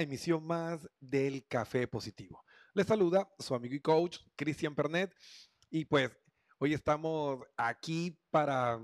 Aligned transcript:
emisión 0.00 0.46
más 0.46 0.88
del 1.00 1.46
Café 1.46 1.86
Positivo. 1.88 2.44
Les 2.74 2.86
saluda 2.86 3.28
su 3.38 3.54
amigo 3.54 3.74
y 3.74 3.80
coach 3.80 4.18
Cristian 4.36 4.74
Pernet 4.74 5.14
y 5.70 5.84
pues 5.84 6.10
hoy 6.58 6.74
estamos 6.74 7.40
aquí 7.56 8.18
para 8.30 8.80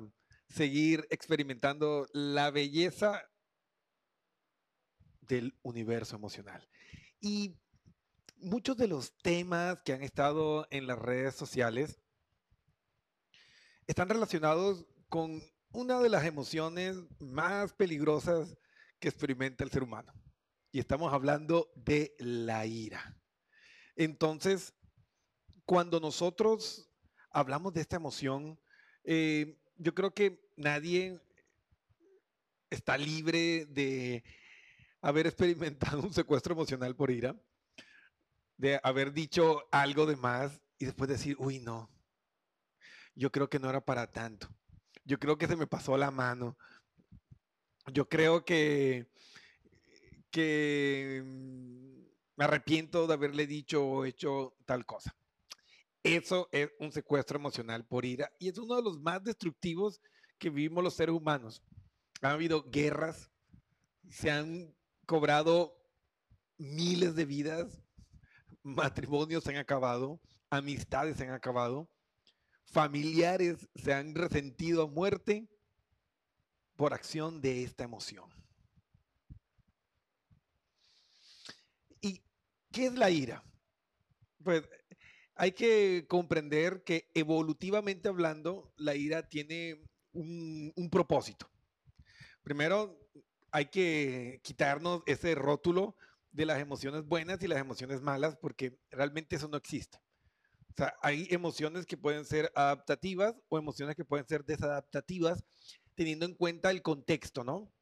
seguir 0.49 1.06
experimentando 1.10 2.06
la 2.12 2.50
belleza 2.50 3.22
del 5.20 5.56
universo 5.62 6.16
emocional. 6.16 6.69
Y 7.20 7.56
muchos 8.37 8.76
de 8.76 8.88
los 8.88 9.16
temas 9.19 9.81
que 9.82 9.93
han 9.93 10.03
estado 10.03 10.66
en 10.70 10.87
las 10.87 10.99
redes 10.99 11.34
sociales 11.34 12.00
están 13.87 14.09
relacionados 14.09 14.87
con 15.09 15.43
una 15.72 16.00
de 16.00 16.09
las 16.09 16.25
emociones 16.25 16.97
más 17.20 17.72
peligrosas 17.72 18.56
que 18.99 19.09
experimenta 19.09 19.65
el 19.65 19.70
ser 19.70 19.82
humano. 19.82 20.12
Y 20.72 20.78
estamos 20.78 21.12
hablando 21.12 21.70
de 21.75 22.14
la 22.19 22.66
ira. 22.66 23.16
Entonces, 23.97 24.72
cuando 25.64 26.00
nosotros 26.00 26.91
hablamos 27.31 27.72
de 27.72 27.81
esta 27.81 27.97
emoción, 27.97 28.58
eh, 29.04 29.58
yo 29.76 29.94
creo 29.94 30.14
que 30.14 30.48
nadie 30.56 31.20
está 32.70 32.97
libre 32.97 33.66
de 33.66 34.22
haber 35.00 35.26
experimentado 35.26 36.00
un 36.03 36.12
secuestro 36.12 36.54
emocional 36.54 36.94
por 36.94 37.10
ira, 37.10 37.34
de 38.56 38.78
haber 38.82 39.12
dicho 39.12 39.64
algo 39.72 40.06
de 40.06 40.16
más 40.16 40.60
y 40.78 40.84
después 40.84 41.08
decir, 41.08 41.37
uy, 41.38 41.58
no, 41.58 41.91
yo 43.14 43.31
creo 43.32 43.50
que 43.50 43.58
no 43.58 43.69
era 43.69 43.84
para 43.84 44.10
tanto. 44.10 44.48
Yo 45.04 45.19
creo 45.19 45.37
que 45.37 45.47
se 45.47 45.56
me 45.56 45.66
pasó 45.66 45.97
la 45.97 46.10
mano. 46.10 46.56
Yo 47.92 48.08
creo 48.08 48.44
que, 48.44 49.09
que 50.31 51.23
mm, 51.25 52.01
me 52.37 52.45
arrepiento 52.45 53.07
de 53.07 53.15
haberle 53.15 53.47
dicho 53.47 53.85
o 53.85 54.05
hecho 54.05 54.55
tal 54.65 54.87
cosa. 54.87 55.15
Eso 56.03 56.49
es 56.53 56.71
un 56.79 56.93
secuestro 56.93 57.39
emocional 57.39 57.87
por 57.87 58.05
ira 58.05 58.33
y 58.39 58.49
es 58.49 58.57
uno 58.59 58.77
de 58.77 58.83
los 58.83 58.99
más 58.99 59.23
destructivos 59.23 60.01
que 60.39 60.49
vivimos 60.49 60.83
los 60.83 60.95
seres 60.95 61.15
humanos. 61.15 61.63
Ha 62.23 62.31
habido 62.31 62.65
guerras, 62.71 63.31
se 64.09 64.31
han 64.31 64.75
cobrado 65.05 65.77
miles 66.57 67.15
de 67.15 67.25
vidas, 67.27 67.83
matrimonios 68.62 69.45
se 69.45 69.51
han 69.51 69.57
acabado, 69.57 70.21
amistades 70.49 71.17
se 71.17 71.25
han 71.25 71.33
acabado, 71.33 71.91
familiares 72.65 73.69
se 73.75 73.93
han 73.93 74.15
resentido 74.15 74.85
a 74.85 74.87
muerte 74.87 75.49
por 76.77 76.95
acción 76.95 77.41
de 77.41 77.62
esta 77.62 77.85
emoción. 77.85 78.31
¿Y 82.00 82.23
qué 82.72 82.87
es 82.87 82.94
la 82.94 83.11
ira? 83.11 83.44
Pues 84.43 84.62
hay 85.34 85.52
que 85.52 86.06
comprender 86.08 86.82
que 86.84 87.11
evolutivamente 87.14 88.08
hablando, 88.08 88.72
la 88.76 88.94
ira 88.94 89.28
tiene 89.28 89.82
un, 90.12 90.72
un 90.76 90.90
propósito. 90.90 91.50
Primero, 92.43 92.99
hay 93.50 93.67
que 93.67 94.40
quitarnos 94.43 95.02
ese 95.06 95.34
rótulo 95.34 95.96
de 96.32 96.46
las 96.46 96.61
emociones 96.61 97.05
buenas 97.05 97.43
y 97.43 97.49
las 97.49 97.58
emociones 97.58 98.00
malas, 98.00 98.37
porque 98.37 98.78
realmente 98.90 99.37
eso 99.37 99.49
no 99.49 99.56
existe. 99.56 99.99
O 100.70 100.75
sea, 100.76 100.94
hay 101.02 101.26
emociones 101.31 101.87
que 101.87 101.96
pueden 101.96 102.25
ser 102.25 102.50
adaptativas 102.55 103.34
o 103.49 103.58
emociones 103.58 103.96
que 103.96 104.05
pueden 104.05 104.26
ser 104.26 104.44
desadaptativas, 104.44 105.44
teniendo 105.94 106.26
en 106.26 106.34
cuenta 106.34 106.70
el 106.70 106.82
contexto, 106.82 107.44
¿no? 107.44 107.73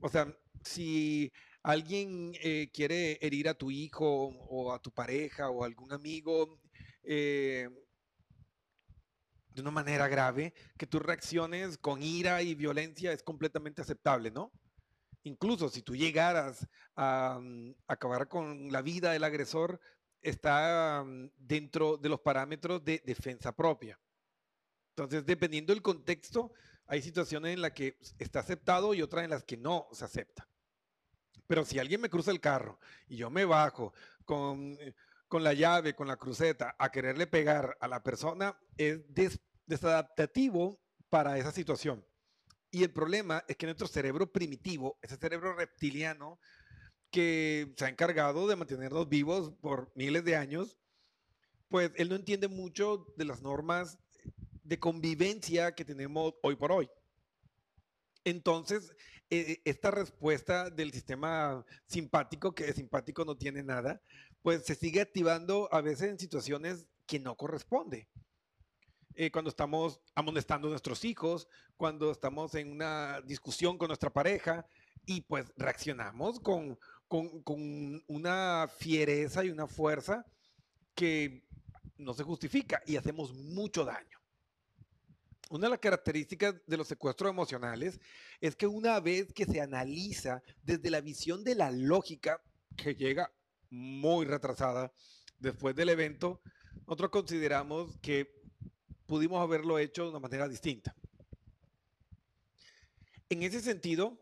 O 0.00 0.08
sea, 0.08 0.32
si 0.62 1.32
alguien 1.66 2.32
eh, 2.40 2.70
quiere 2.72 3.18
herir 3.20 3.48
a 3.48 3.54
tu 3.54 3.72
hijo 3.72 4.28
o 4.48 4.72
a 4.72 4.80
tu 4.80 4.92
pareja 4.92 5.50
o 5.50 5.64
a 5.64 5.66
algún 5.66 5.92
amigo 5.92 6.60
eh, 7.02 7.68
de 9.48 9.62
una 9.62 9.72
manera 9.72 10.06
grave, 10.06 10.54
que 10.78 10.86
tú 10.86 11.00
reacciones 11.00 11.76
con 11.76 12.04
ira 12.04 12.40
y 12.40 12.54
violencia 12.54 13.10
es 13.10 13.24
completamente 13.24 13.82
aceptable, 13.82 14.30
¿no? 14.30 14.52
Incluso 15.24 15.68
si 15.68 15.82
tú 15.82 15.96
llegaras 15.96 16.68
a 16.94 17.40
mm, 17.42 17.74
acabar 17.88 18.28
con 18.28 18.70
la 18.70 18.80
vida 18.80 19.10
del 19.10 19.24
agresor, 19.24 19.80
está 20.22 21.02
mm, 21.04 21.30
dentro 21.36 21.96
de 21.96 22.10
los 22.10 22.20
parámetros 22.20 22.84
de 22.84 23.02
defensa 23.04 23.50
propia. 23.50 23.98
Entonces, 24.90 25.26
dependiendo 25.26 25.72
del 25.72 25.82
contexto, 25.82 26.52
hay 26.86 27.02
situaciones 27.02 27.54
en 27.54 27.62
las 27.62 27.72
que 27.72 27.98
está 28.20 28.38
aceptado 28.38 28.94
y 28.94 29.02
otras 29.02 29.24
en 29.24 29.30
las 29.30 29.42
que 29.42 29.56
no 29.56 29.88
se 29.90 30.04
acepta. 30.04 30.48
Pero 31.46 31.64
si 31.64 31.78
alguien 31.78 32.00
me 32.00 32.10
cruza 32.10 32.30
el 32.30 32.40
carro 32.40 32.78
y 33.06 33.16
yo 33.16 33.30
me 33.30 33.44
bajo 33.44 33.92
con, 34.24 34.76
eh, 34.80 34.94
con 35.28 35.44
la 35.44 35.54
llave, 35.54 35.94
con 35.94 36.08
la 36.08 36.16
cruceta, 36.16 36.74
a 36.78 36.90
quererle 36.90 37.26
pegar 37.26 37.76
a 37.80 37.88
la 37.88 38.02
persona, 38.02 38.58
es 38.76 39.00
desadaptativo 39.66 40.80
para 41.08 41.38
esa 41.38 41.52
situación. 41.52 42.04
Y 42.70 42.82
el 42.82 42.92
problema 42.92 43.44
es 43.48 43.56
que 43.56 43.66
nuestro 43.66 43.86
cerebro 43.86 44.30
primitivo, 44.30 44.98
ese 45.02 45.16
cerebro 45.16 45.54
reptiliano, 45.54 46.38
que 47.10 47.72
se 47.76 47.84
ha 47.84 47.88
encargado 47.88 48.46
de 48.46 48.56
mantenernos 48.56 49.08
vivos 49.08 49.52
por 49.60 49.90
miles 49.94 50.24
de 50.24 50.36
años, 50.36 50.76
pues 51.68 51.90
él 51.96 52.08
no 52.08 52.16
entiende 52.16 52.48
mucho 52.48 53.06
de 53.16 53.24
las 53.24 53.42
normas 53.42 53.98
de 54.62 54.78
convivencia 54.78 55.74
que 55.74 55.84
tenemos 55.84 56.34
hoy 56.42 56.56
por 56.56 56.72
hoy. 56.72 56.90
Entonces, 58.26 58.94
eh, 59.30 59.62
esta 59.64 59.90
respuesta 59.90 60.68
del 60.68 60.92
sistema 60.92 61.64
simpático, 61.86 62.54
que 62.54 62.66
de 62.66 62.74
simpático 62.74 63.24
no 63.24 63.38
tiene 63.38 63.62
nada, 63.62 64.02
pues 64.42 64.64
se 64.64 64.74
sigue 64.74 65.00
activando 65.00 65.68
a 65.72 65.80
veces 65.80 66.10
en 66.10 66.18
situaciones 66.18 66.86
que 67.06 67.18
no 67.18 67.36
corresponde. 67.36 68.08
Eh, 69.14 69.30
cuando 69.30 69.48
estamos 69.48 70.02
amonestando 70.14 70.68
a 70.68 70.70
nuestros 70.72 71.06
hijos, 71.06 71.48
cuando 71.78 72.10
estamos 72.10 72.54
en 72.54 72.70
una 72.70 73.22
discusión 73.22 73.78
con 73.78 73.88
nuestra 73.88 74.12
pareja 74.12 74.66
y 75.06 75.22
pues 75.22 75.50
reaccionamos 75.56 76.38
con 76.40 76.78
con, 77.08 78.02
una 78.06 78.68
fiereza 78.78 79.44
y 79.44 79.50
una 79.50 79.66
fuerza 79.66 80.24
que 80.94 81.44
no 81.96 82.14
se 82.14 82.24
justifica 82.24 82.82
y 82.86 82.96
hacemos 82.96 83.32
mucho 83.34 83.84
daño. 83.84 84.18
Una 85.48 85.66
de 85.66 85.70
las 85.70 85.78
características 85.78 86.56
de 86.66 86.76
los 86.76 86.88
secuestros 86.88 87.30
emocionales 87.30 88.00
es 88.40 88.56
que 88.56 88.66
una 88.66 88.98
vez 88.98 89.32
que 89.32 89.44
se 89.44 89.60
analiza 89.60 90.42
desde 90.62 90.90
la 90.90 91.00
visión 91.00 91.44
de 91.44 91.54
la 91.54 91.70
lógica, 91.70 92.42
que 92.76 92.94
llega 92.94 93.32
muy 93.70 94.26
retrasada 94.26 94.92
después 95.38 95.76
del 95.76 95.90
evento, 95.90 96.40
nosotros 96.86 97.10
consideramos 97.10 97.96
que 97.98 98.42
pudimos 99.06 99.40
haberlo 99.40 99.78
hecho 99.78 100.02
de 100.02 100.10
una 100.10 100.18
manera 100.18 100.48
distinta. 100.48 100.96
En 103.28 103.44
ese 103.44 103.60
sentido, 103.60 104.20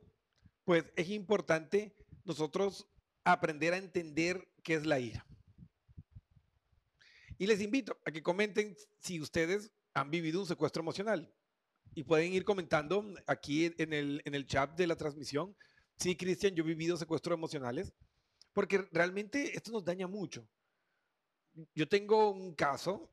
pues 0.65 0.85
es 0.97 1.09
importante 1.09 1.95
nosotros 2.25 2.87
aprender 3.25 3.73
a 3.73 3.79
entender 3.79 4.47
qué 4.63 4.75
es 4.75 4.85
la 4.85 4.99
ira. 4.99 5.27
Y 7.39 7.47
les 7.47 7.61
invito 7.61 7.99
a 8.05 8.13
que 8.13 8.23
comenten 8.23 8.77
si 9.01 9.21
ustedes 9.21 9.73
han 9.95 10.11
vivido 10.11 10.41
un 10.41 10.47
secuestro 10.47 10.83
emocional. 10.83 11.33
Y 11.95 12.03
pueden 12.03 12.33
ir 12.33 12.45
comentando 12.45 13.15
aquí 13.27 13.73
en 13.79 13.93
el, 13.93 14.21
en 14.25 14.35
el 14.35 14.47
chat 14.47 14.77
de 14.77 14.87
la 14.87 14.97
transmisión. 14.97 15.57
Sí, 15.97 16.17
Cristian, 16.17 16.55
yo 16.55 16.65
he 16.65 16.67
vivido 16.67 16.97
secuestros 16.97 17.37
emocionales. 17.37 17.95
Porque 18.53 18.87
realmente 18.93 19.57
esto 19.57 19.71
nos 19.73 19.85
daña 19.85 20.07
mucho. 20.07 20.47
Yo 21.75 21.89
tengo 21.89 22.31
un 22.31 22.55
caso 22.55 23.13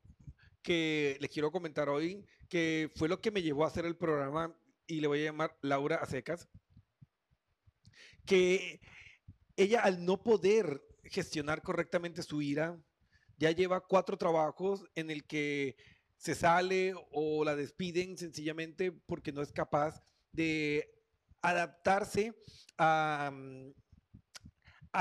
que 0.62 1.16
les 1.20 1.30
quiero 1.30 1.50
comentar 1.50 1.88
hoy, 1.88 2.24
que 2.48 2.90
fue 2.96 3.08
lo 3.08 3.20
que 3.20 3.30
me 3.30 3.42
llevó 3.42 3.64
a 3.64 3.68
hacer 3.68 3.84
el 3.84 3.96
programa 3.96 4.56
y 4.86 5.00
le 5.00 5.06
voy 5.08 5.20
a 5.20 5.24
llamar 5.24 5.56
Laura 5.62 5.96
Acecas, 5.96 6.48
que 8.24 8.80
ella 9.56 9.80
al 9.82 10.04
no 10.04 10.22
poder 10.22 10.82
gestionar 11.04 11.62
correctamente 11.62 12.22
su 12.22 12.42
ira, 12.42 12.80
ya 13.38 13.50
lleva 13.50 13.86
cuatro 13.86 14.16
trabajos 14.16 14.84
en 14.94 15.10
el 15.10 15.24
que 15.24 15.76
se 16.22 16.36
sale 16.36 16.94
o 17.10 17.44
la 17.44 17.56
despiden 17.56 18.16
sencillamente 18.16 18.92
porque 18.92 19.32
no 19.32 19.42
es 19.42 19.50
capaz 19.52 20.04
de 20.30 20.88
adaptarse 21.40 22.32
a, 22.78 23.32
mm, 23.34 23.72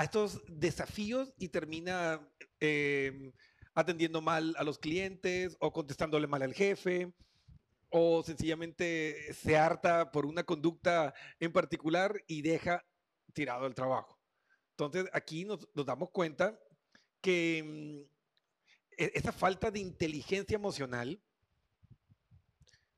estos 0.02 0.42
desafíos 0.48 1.32
y 1.38 1.50
termina 1.50 2.28
em, 2.60 3.32
atendiendo 3.76 4.20
mal 4.20 4.56
a 4.58 4.64
los 4.64 4.80
clientes 4.80 5.58
o 5.60 5.72
contestándole 5.72 6.26
mal 6.26 6.42
al 6.42 6.56
jefe 6.56 7.14
o 7.90 8.24
sencillamente 8.24 9.32
se 9.34 9.58
harta 9.58 10.12
por 10.12 10.26
una 10.26 10.44
conducta 10.44 11.14
en 11.40 11.52
particular 11.52 12.16
y 12.26 12.42
deja 12.42 12.84
tirado 13.34 13.68
el 13.68 13.76
trabajo. 13.76 14.20
Entonces, 14.72 15.06
aquí 15.14 15.46
nos, 15.46 15.68
damos 15.86 16.10
cuenta 16.10 16.60
que 17.22 18.08
mm, 18.10 18.21
esa 18.98 19.32
falta 19.32 19.72
de 19.72 19.80
inteligencia 19.80 20.56
emocional, 20.56 21.22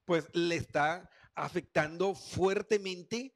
pues 0.06 0.30
le 0.34 0.56
está 0.56 1.10
afectando 1.36 2.14
fuertemente 2.14 3.36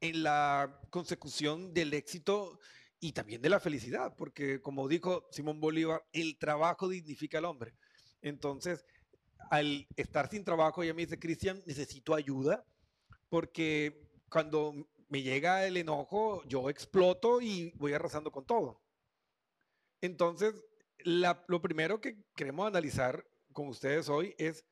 en 0.00 0.22
la 0.22 0.80
consecución 0.90 1.72
del 1.72 1.94
éxito 1.94 2.58
y 2.98 3.12
también 3.12 3.40
de 3.40 3.48
la 3.48 3.60
felicidad, 3.60 4.14
porque 4.16 4.60
como 4.60 4.88
dijo 4.88 5.26
Simón 5.30 5.60
Bolívar, 5.60 6.04
el 6.12 6.38
trabajo 6.38 6.88
dignifica 6.88 7.38
al 7.38 7.46
hombre. 7.46 7.74
Entonces, 8.20 8.84
al 9.50 9.86
estar 9.96 10.28
sin 10.28 10.44
trabajo, 10.44 10.82
ella 10.82 10.94
me 10.94 11.02
dice, 11.02 11.18
Cristian, 11.18 11.62
necesito 11.66 12.14
ayuda, 12.14 12.64
porque 13.28 14.10
cuando 14.28 14.74
me 15.08 15.22
llega 15.22 15.66
el 15.66 15.76
enojo, 15.76 16.42
yo 16.46 16.68
exploto 16.68 17.40
y 17.40 17.72
voy 17.76 17.94
arrasando 17.94 18.30
con 18.30 18.44
todo. 18.44 18.82
Entonces, 20.00 20.54
lo 21.04 21.62
primero 21.62 22.00
que 22.00 22.16
queremos 22.34 22.66
analizar 22.66 23.24
con 23.52 23.68
ustedes 23.68 24.08
hoy 24.08 24.34
es 24.38 24.64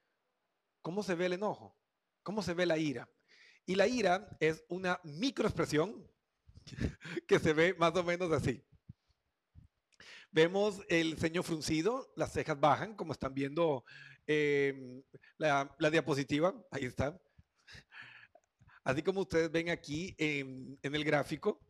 cómo 0.82 1.02
se 1.02 1.14
ve 1.14 1.26
el 1.26 1.34
enojo, 1.34 1.76
cómo 2.22 2.42
se 2.42 2.54
ve 2.54 2.66
la 2.66 2.78
ira. 2.78 3.08
Y 3.66 3.74
la 3.74 3.86
ira 3.86 4.28
es 4.40 4.64
una 4.68 5.00
microexpresión 5.04 6.10
que 7.26 7.38
se 7.38 7.52
ve 7.52 7.74
más 7.74 7.94
o 7.96 8.02
menos 8.02 8.32
así. 8.32 8.64
Vemos 10.30 10.80
el 10.88 11.16
ceño 11.18 11.42
fruncido, 11.42 12.12
las 12.16 12.32
cejas 12.32 12.58
bajan, 12.58 12.94
como 12.94 13.12
están 13.12 13.34
viendo 13.34 13.84
em, 14.26 15.02
la, 15.38 15.74
diapositiva, 15.90 16.54
ahí 16.70 16.84
está. 16.84 17.18
Así 18.84 19.02
como 19.02 19.20
ustedes 19.20 19.50
ven 19.50 19.70
aquí 19.70 20.14
en, 20.18 20.78
el 20.82 21.04
gráfico, 21.04 21.60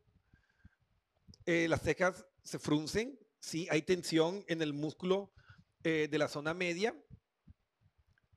eh, 1.46 1.66
las 1.68 1.82
cejas 1.82 2.26
se 2.42 2.58
fruncen, 2.58 3.18
¿sí? 3.40 3.66
hay 3.70 3.82
tensión 3.82 4.44
en 4.48 4.62
el 4.62 4.72
músculo 4.72 5.32
eh, 5.84 6.08
de 6.10 6.18
la 6.18 6.28
zona 6.28 6.54
media, 6.54 6.94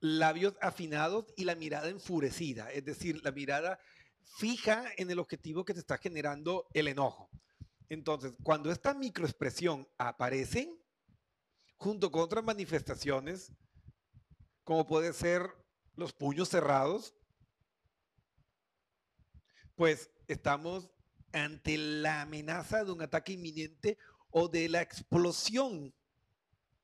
labios 0.00 0.54
afinados 0.60 1.26
y 1.36 1.44
la 1.44 1.54
mirada 1.54 1.88
enfurecida, 1.88 2.70
es 2.72 2.84
decir, 2.84 3.22
la 3.24 3.32
mirada 3.32 3.78
fija 4.38 4.84
en 4.96 5.10
el 5.10 5.18
objetivo 5.18 5.64
que 5.64 5.74
te 5.74 5.80
está 5.80 5.98
generando 5.98 6.66
el 6.74 6.88
enojo. 6.88 7.30
Entonces, 7.88 8.34
cuando 8.42 8.70
esta 8.70 8.94
microexpresión 8.94 9.86
aparece, 9.98 10.72
junto 11.76 12.10
con 12.10 12.22
otras 12.22 12.44
manifestaciones, 12.44 13.52
como 14.64 14.86
puede 14.86 15.12
ser 15.12 15.50
los 15.94 16.12
puños 16.12 16.48
cerrados, 16.48 17.14
pues 19.74 20.10
estamos 20.28 20.90
ante 21.32 21.76
la 21.76 22.22
amenaza 22.22 22.84
de 22.84 22.92
un 22.92 23.02
ataque 23.02 23.32
inminente 23.32 23.98
o 24.32 24.48
de 24.48 24.68
la 24.68 24.82
explosión 24.82 25.94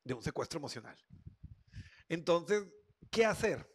de 0.04 0.14
un 0.14 0.22
secuestro 0.22 0.58
emocional. 0.58 0.96
Entonces, 2.08 2.64
¿qué 3.10 3.24
hacer? 3.24 3.68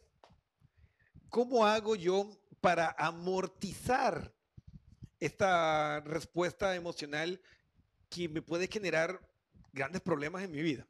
¿Cómo 1.28 1.66
hago 1.66 1.94
yo 1.94 2.30
para 2.60 2.94
amortizar 2.98 4.32
esta 5.20 6.00
respuesta 6.00 6.74
emocional 6.74 7.40
que 8.10 8.28
me 8.28 8.42
puede 8.42 8.68
generar 8.68 9.20
grandes 9.72 10.00
problemas 10.00 10.42
en 10.42 10.52
mi 10.52 10.62
vida. 10.62 10.86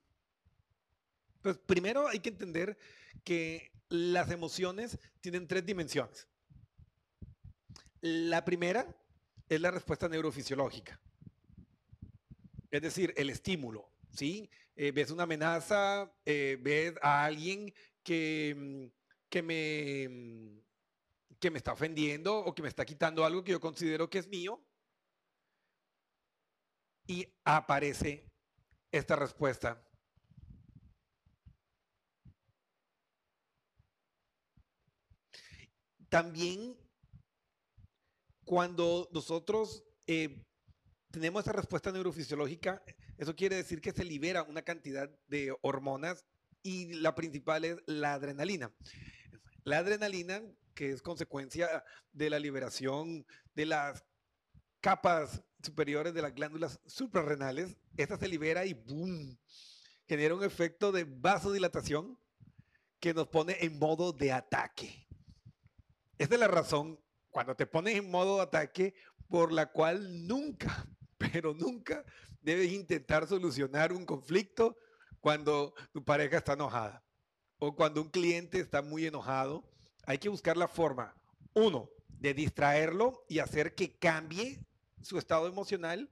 Pues 1.43 1.57
primero 1.59 2.09
hay 2.09 2.21
que 2.21 2.29
entender 2.29 2.77
que 3.23 3.73
las 3.89 4.31
emociones 4.31 4.99
tienen 5.21 5.47
tres 5.47 5.65
dimensiones. 5.65 6.27
La 8.01 8.45
primera 8.45 8.87
es 9.49 9.61
la 9.61 9.71
respuesta 9.71 10.09
neurofisiológica, 10.09 11.01
es 12.75 12.83
decir, 12.83 13.15
el 13.17 13.31
estímulo, 13.31 13.89
¿sí? 14.11 14.51
Eh, 14.77 14.91
ves 14.91 15.11
una 15.11 15.23
amenaza, 15.23 16.13
eh, 16.25 16.59
ves 16.61 16.95
a 17.03 17.25
alguien 17.25 17.73
que, 18.03 18.55
mm, 18.57 18.87
que 19.29 19.43
me 19.43 20.09
mm, 20.09 20.65
que 21.39 21.51
me 21.51 21.59
está 21.59 21.75
ofendiendo 21.75 22.39
o 22.39 22.55
que 22.55 22.63
me 22.63 22.69
está 22.69 22.85
quitando 22.87 23.25
algo 23.25 23.45
que 23.45 23.53
yo 23.53 23.61
considero 23.61 24.09
que 24.09 24.19
es 24.19 24.29
mío. 24.29 24.65
Y 27.07 27.29
aparece 27.45 28.27
esta 28.91 29.15
respuesta. 29.15 29.87
También 36.09 36.79
cuando 38.45 39.09
nosotros 39.13 39.85
eh, 40.07 40.43
tenemos 41.15 41.43
esa 41.43 41.53
respuesta 41.53 41.93
neurofisiológica, 41.93 42.83
eso 43.17 43.37
quiere 43.37 43.55
decir 43.55 43.81
que 43.81 43.93
se 43.93 44.05
libera 44.05 44.43
una 44.43 44.63
cantidad 44.63 45.09
de 45.29 45.57
hormonas 45.63 46.25
y 46.63 46.95
la 46.95 47.15
principal 47.15 47.65
es 47.65 47.77
la 47.87 48.15
adrenalina. 48.15 48.73
La 49.63 49.79
adrenalina 49.79 50.43
que 50.75 50.91
es 50.91 51.03
consecuencia 51.03 51.85
de 52.13 52.31
la 52.31 52.41
liberación 52.41 53.25
de 53.55 53.67
las 53.67 54.05
capas 54.81 55.41
superiores 55.63 56.13
de 56.15 56.23
las 56.23 56.35
glándulas 56.35 56.81
suprarrenales. 56.85 57.77
Esta 57.97 58.19
se 58.19 58.27
libera 58.27 58.67
y 58.67 58.75
¡boom! 58.75 59.39
Genera 60.09 60.35
un 60.35 60.43
efecto 60.43 60.91
de 60.91 61.05
vasodilatación 61.05 62.19
que 62.99 63.15
nos 63.15 63.29
pone 63.29 63.57
en 63.61 63.79
modo 63.79 64.13
de 64.13 64.33
ataque. 64.33 65.07
Esta 66.19 66.35
es 66.35 66.41
la 66.41 66.49
razón 66.49 67.01
cuando 67.31 67.55
te 67.55 67.67
pones 67.67 67.95
en 67.95 68.11
modo 68.11 68.37
de 68.37 68.43
ataque 68.43 68.95
por 69.29 69.53
la 69.53 69.71
cual 69.73 70.27
nunca, 70.27 70.87
pero 71.35 71.53
nunca 71.53 72.05
debes 72.43 72.71
intentar 72.71 73.27
solucionar 73.27 73.93
un 73.93 74.07
conflicto 74.07 74.79
cuando 75.19 75.75
tu 75.93 76.05
pareja 76.05 76.37
está 76.37 76.53
enojada 76.53 77.03
o 77.59 77.75
cuando 77.75 78.01
un 78.01 78.09
cliente 78.09 78.61
está 78.61 78.83
muy 78.83 79.05
enojado 79.05 79.69
hay 80.07 80.19
que 80.19 80.29
buscar 80.29 80.57
la 80.57 80.69
forma, 80.69 81.13
uno, 81.53 81.91
de 82.07 82.35
distraerlo 82.35 83.25
y 83.29 83.41
hacer 83.41 83.75
que 83.75 83.99
cambie 83.99 84.65
su 85.03 85.19
estado 85.19 85.49
emocional 85.49 86.09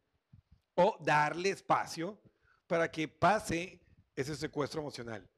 o 0.75 0.99
darle 1.01 1.51
espacio 1.51 2.21
para 2.67 2.91
que 2.91 3.07
pase 3.07 3.81
ese 4.17 4.35
secuestro 4.35 4.81
emocional. 4.81 5.31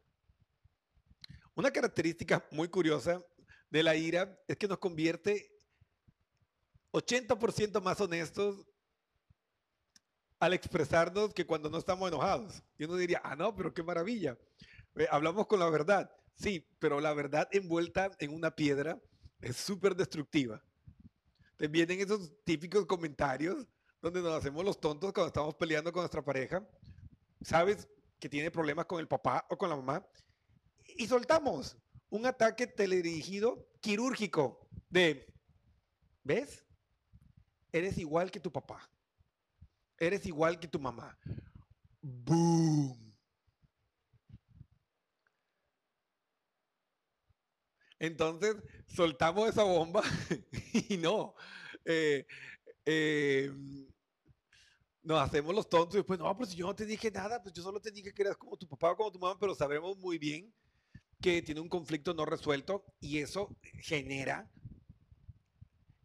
Una 1.54 1.70
característica 1.70 2.42
muy 2.50 2.68
curiosa 2.68 3.22
de 3.68 3.82
la 3.82 3.94
ira 3.96 4.40
es 4.48 4.56
que 4.56 4.66
nos 4.66 4.78
convierte 4.78 5.54
80% 6.92 7.82
más 7.82 8.00
honestos 8.00 8.66
al 10.40 10.52
expresarnos 10.52 11.32
que 11.32 11.46
cuando 11.46 11.70
no 11.70 11.78
estamos 11.78 12.08
enojados. 12.08 12.62
Y 12.78 12.84
uno 12.84 12.96
diría, 12.96 13.20
ah, 13.24 13.36
no, 13.36 13.54
pero 13.54 13.72
qué 13.72 13.82
maravilla. 13.82 14.38
Eh, 14.96 15.06
hablamos 15.10 15.46
con 15.46 15.60
la 15.60 15.70
verdad. 15.70 16.10
Sí, 16.34 16.66
pero 16.78 17.00
la 17.00 17.14
verdad 17.14 17.48
envuelta 17.52 18.10
en 18.18 18.34
una 18.34 18.50
piedra 18.50 19.00
es 19.40 19.56
súper 19.56 19.94
destructiva. 19.94 20.62
Te 21.56 21.68
vienen 21.68 22.00
esos 22.00 22.32
típicos 22.44 22.86
comentarios 22.86 23.66
donde 24.00 24.20
nos 24.20 24.34
hacemos 24.34 24.64
los 24.64 24.80
tontos 24.80 25.12
cuando 25.12 25.28
estamos 25.28 25.54
peleando 25.54 25.92
con 25.92 26.02
nuestra 26.02 26.22
pareja. 26.22 26.66
Sabes 27.40 27.88
que 28.18 28.28
tiene 28.28 28.50
problemas 28.50 28.86
con 28.86 29.00
el 29.00 29.08
papá 29.08 29.46
o 29.48 29.56
con 29.56 29.70
la 29.70 29.76
mamá. 29.76 30.06
Y 30.96 31.06
soltamos 31.06 31.76
un 32.10 32.26
ataque 32.26 32.66
teledirigido 32.66 33.68
quirúrgico 33.80 34.68
de, 34.88 35.32
¿ves? 36.22 36.64
Eres 37.72 37.98
igual 37.98 38.30
que 38.30 38.40
tu 38.40 38.52
papá. 38.52 38.88
Eres 39.98 40.26
igual 40.26 40.58
que 40.58 40.68
tu 40.68 40.78
mamá. 40.78 41.16
¡Boom! 42.02 43.04
Entonces 47.98 48.56
soltamos 48.86 49.48
esa 49.48 49.62
bomba 49.62 50.02
y 50.88 50.96
no. 50.96 51.34
Eh, 51.84 52.26
eh, 52.84 53.50
nos 55.02 55.20
hacemos 55.20 55.54
los 55.54 55.68
tontos 55.68 55.94
y 55.94 55.98
después, 55.98 56.18
no, 56.18 56.36
pues 56.36 56.50
si 56.50 56.56
yo 56.56 56.66
no 56.66 56.74
te 56.74 56.86
dije 56.86 57.10
nada, 57.10 57.42
pues 57.42 57.54
yo 57.54 57.62
solo 57.62 57.80
te 57.80 57.90
dije 57.90 58.12
que 58.12 58.22
eras 58.22 58.36
como 58.36 58.56
tu 58.56 58.66
papá 58.66 58.92
o 58.92 58.96
como 58.96 59.12
tu 59.12 59.18
mamá, 59.18 59.38
pero 59.38 59.54
sabemos 59.54 59.96
muy 59.98 60.18
bien 60.18 60.52
que 61.20 61.42
tiene 61.42 61.60
un 61.60 61.68
conflicto 61.68 62.14
no 62.14 62.24
resuelto 62.24 62.84
y 63.00 63.18
eso 63.18 63.56
genera 63.80 64.50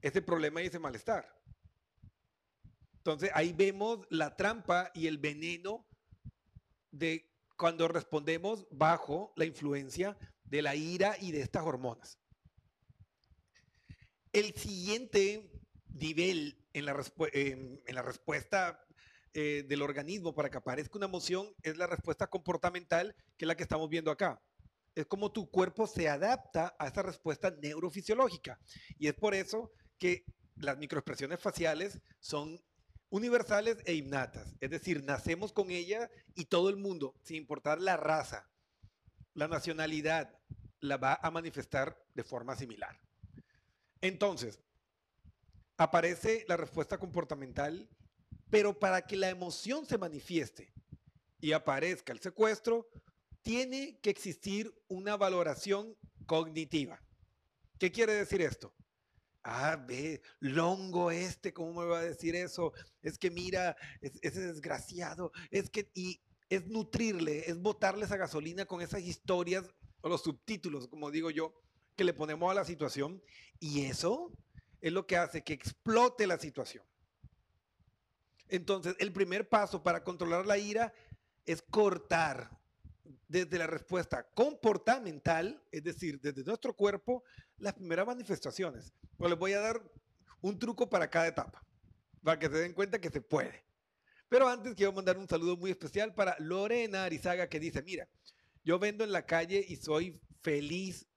ese 0.01 0.21
problema 0.21 0.61
y 0.61 0.67
ese 0.67 0.79
malestar. 0.79 1.38
Entonces 3.11 3.31
ahí 3.33 3.53
vemos 3.53 4.05
la 4.11 4.35
trampa 4.35 4.91
y 4.93 5.07
el 5.07 5.17
veneno 5.17 5.87
de 6.91 7.27
cuando 7.57 7.87
respondemos 7.87 8.67
bajo 8.69 9.33
la 9.35 9.45
influencia 9.45 10.15
de 10.43 10.61
la 10.61 10.75
ira 10.75 11.15
y 11.19 11.31
de 11.31 11.41
estas 11.41 11.63
hormonas. 11.63 12.19
El 14.31 14.53
siguiente 14.53 15.51
nivel 15.87 16.63
en 16.73 16.85
la, 16.85 16.93
respuesta 16.93 18.85
eh, 19.33 19.65
del 19.67 19.81
organismo 19.81 20.35
para 20.35 20.51
que 20.51 20.57
aparezca 20.57 20.99
una 20.99 21.07
emoción 21.07 21.51
es 21.63 21.77
la 21.77 21.87
respuesta 21.87 22.27
comportamental, 22.27 23.15
que 23.37 23.45
es 23.45 23.47
la 23.47 23.57
que 23.57 23.63
estamos 23.63 23.89
viendo 23.89 24.11
acá. 24.11 24.39
Es 24.93 25.07
como 25.07 25.31
tu 25.31 25.49
cuerpo 25.49 25.87
se 25.87 26.07
adapta 26.07 26.75
a 26.77 26.87
esa 26.87 27.01
respuesta 27.01 27.49
neurofisiológica. 27.49 28.59
Y 28.99 29.07
es 29.07 29.15
por 29.15 29.33
eso 29.33 29.71
que 29.97 30.25
las 30.57 30.77
microexpresiones 30.77 31.39
faciales 31.39 31.99
son 32.19 32.61
universales 33.09 33.77
e 33.85 33.93
innatas. 33.93 34.55
Es 34.59 34.69
decir, 34.69 35.03
nacemos 35.03 35.51
con 35.53 35.71
ella 35.71 36.09
y 36.35 36.45
todo 36.45 36.69
el 36.69 36.77
mundo, 36.77 37.15
sin 37.23 37.37
importar 37.37 37.81
la 37.81 37.97
raza, 37.97 38.49
la 39.33 39.47
nacionalidad, 39.47 40.37
la 40.79 40.97
va 40.97 41.19
a 41.21 41.31
manifestar 41.31 42.03
de 42.13 42.23
forma 42.23 42.55
similar. 42.55 42.99
Entonces, 44.01 44.59
aparece 45.77 46.45
la 46.47 46.57
respuesta 46.57 46.97
comportamental, 46.97 47.89
pero 48.49 48.77
para 48.77 49.01
que 49.05 49.17
la 49.17 49.29
emoción 49.29 49.85
se 49.85 49.97
manifieste 49.97 50.73
y 51.39 51.51
aparezca 51.53 52.13
el 52.13 52.19
secuestro, 52.19 52.89
tiene 53.41 53.99
que 54.01 54.09
existir 54.09 54.73
una 54.87 55.15
valoración 55.15 55.95
cognitiva. 56.25 57.01
¿Qué 57.77 57.91
quiere 57.91 58.13
decir 58.13 58.41
esto? 58.41 58.73
Ah, 59.43 59.77
ve, 59.87 60.21
longo 60.39 61.11
este, 61.11 61.53
¿cómo 61.53 61.81
me 61.81 61.85
va 61.87 61.99
a 61.99 62.03
decir 62.03 62.35
eso? 62.35 62.73
Es 63.01 63.17
que 63.17 63.31
mira, 63.31 63.75
ese 64.01 64.41
desgraciado, 64.41 65.31
es 65.49 65.69
que, 65.69 65.89
y 65.93 66.21
es 66.49 66.67
nutrirle, 66.67 67.49
es 67.49 67.57
botarle 67.57 68.05
esa 68.05 68.17
gasolina 68.17 68.65
con 68.65 68.81
esas 68.81 69.01
historias 69.01 69.65
o 70.01 70.09
los 70.09 70.23
subtítulos, 70.23 70.87
como 70.87 71.11
digo 71.11 71.29
yo, 71.29 71.53
que 71.95 72.03
le 72.03 72.13
ponemos 72.13 72.51
a 72.51 72.55
la 72.55 72.65
situación. 72.65 73.21
Y 73.59 73.85
eso 73.85 74.31
es 74.81 74.91
lo 74.91 75.05
que 75.05 75.17
hace 75.17 75.43
que 75.43 75.53
explote 75.53 76.27
la 76.27 76.37
situación. 76.37 76.83
Entonces, 78.47 78.95
el 78.99 79.13
primer 79.13 79.47
paso 79.47 79.83
para 79.83 80.03
controlar 80.03 80.45
la 80.45 80.57
ira 80.57 80.93
es 81.45 81.61
cortar 81.61 82.58
desde 83.29 83.59
la 83.59 83.67
respuesta 83.67 84.27
comportamental, 84.33 85.63
es 85.71 85.83
decir, 85.83 86.19
desde 86.19 86.43
nuestro 86.43 86.75
cuerpo, 86.75 87.23
las 87.57 87.75
primeras 87.75 88.07
manifestaciones. 88.07 88.91
Pues 89.17 89.29
les 89.29 89.39
voy 89.39 89.53
a 89.53 89.61
dar 89.61 89.81
un 90.41 90.57
truco 90.57 90.89
para 90.89 91.09
cada 91.09 91.27
etapa, 91.27 91.63
para 92.23 92.39
que 92.39 92.47
se 92.47 92.57
den 92.57 92.73
cuenta 92.73 92.99
que 92.99 93.11
se 93.11 93.21
puede. 93.21 93.63
Pero 94.29 94.49
antes 94.49 94.73
quiero 94.73 94.93
mandar 94.93 95.17
un 95.17 95.27
saludo 95.27 95.55
muy 95.55 95.69
especial 95.69 96.13
para 96.13 96.35
Lorena 96.39 97.03
Arizaga 97.03 97.47
que 97.47 97.59
dice, 97.59 97.83
mira, 97.83 98.09
yo 98.63 98.79
vendo 98.79 99.03
en 99.03 99.11
la 99.11 99.25
calle 99.25 99.63
y 99.67 99.75
soy 99.75 100.19
feliz. 100.41 101.07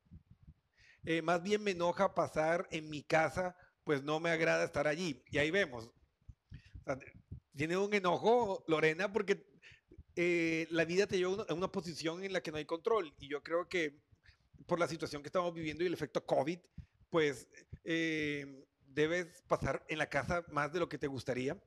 Eh, 1.05 1.23
más 1.23 1.43
bien 1.43 1.63
me 1.63 1.71
enoja 1.71 2.15
pasar 2.15 2.69
en 2.71 2.91
mi 2.91 3.03
casa, 3.03 3.57
pues 3.85 4.03
no 4.03 4.21
me 4.21 4.31
agrada 4.31 4.65
estar 4.65 4.87
allí. 4.87 5.23
Y 5.31 5.39
ahí 5.39 5.51
vemos. 5.51 5.91
tiene 7.57 7.79
un 7.79 7.95
enojo, 7.95 8.65
Lorena, 8.69 9.11
porque 9.11 9.47
eh, 10.17 10.67
la 10.71 10.85
vida 10.85 11.07
te 11.07 11.19
lleva 11.19 11.45
a 11.49 11.55
una 11.55 11.71
posición 11.71 12.25
en 12.25 12.33
la 12.33 12.43
que 12.43 12.51
no 12.51 12.59
hay 12.59 12.65
control. 12.65 13.15
Y 13.19 13.29
yo 13.29 13.43
creo 13.43 13.69
que 13.69 13.99
por 14.67 14.79
la 14.79 14.89
situación 14.89 15.23
que 15.23 15.29
estamos 15.29 15.53
viviendo 15.55 15.83
y 15.83 15.87
el 15.87 15.95
efecto 15.95 16.25
COVID, 16.25 16.59
pues 17.11 17.49
eh, 17.85 18.65
debes 18.87 19.43
pasar 19.49 19.85
en 19.89 19.99
la 19.99 20.09
casa 20.09 20.45
más 20.51 20.73
de 20.73 20.81
lo 20.81 20.89
que 20.89 20.99
te 20.99 21.07
gustaría. 21.07 21.61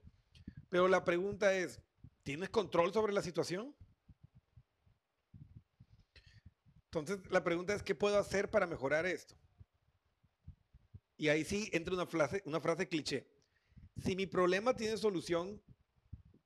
Pero 0.69 0.87
la 0.87 1.03
pregunta 1.03 1.53
es, 1.53 1.79
¿tienes 2.23 2.49
control 2.49 2.93
sobre 2.93 3.13
la 3.13 3.21
situación? 3.21 3.75
Entonces, 6.85 7.19
la 7.29 7.43
pregunta 7.43 7.73
es, 7.73 7.83
¿qué 7.83 7.93
puedo 7.93 8.17
hacer 8.17 8.49
para 8.49 8.67
mejorar 8.67 9.05
esto? 9.05 9.35
Y 11.17 11.29
ahí 11.29 11.43
sí 11.43 11.69
entra 11.73 11.93
una 11.93 12.05
frase, 12.05 12.41
una 12.45 12.59
frase 12.59 12.87
cliché. 12.87 13.27
Si 14.03 14.15
mi 14.15 14.25
problema 14.25 14.75
tiene 14.75 14.97
solución, 14.97 15.61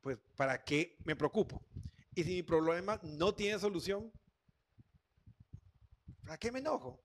pues 0.01 0.18
¿para 0.36 0.63
qué 0.63 0.98
me 1.03 1.15
preocupo? 1.15 1.62
Y 2.20 2.24
si 2.26 2.32
mi 2.32 2.44
problema 2.44 3.00
no 3.02 3.34
tiene 3.34 3.58
solución, 3.58 4.12
¿para 6.26 6.38
qué 6.38 6.52
me 6.52 6.60
enojo? 6.60 7.02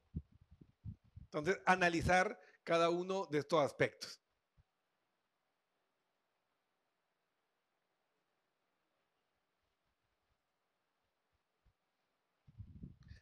Entonces, 1.26 1.56
analizar 1.66 2.36
cada 2.64 2.90
uno 2.90 3.26
de 3.26 3.38
estos 3.38 3.60
aspectos. 3.60 4.20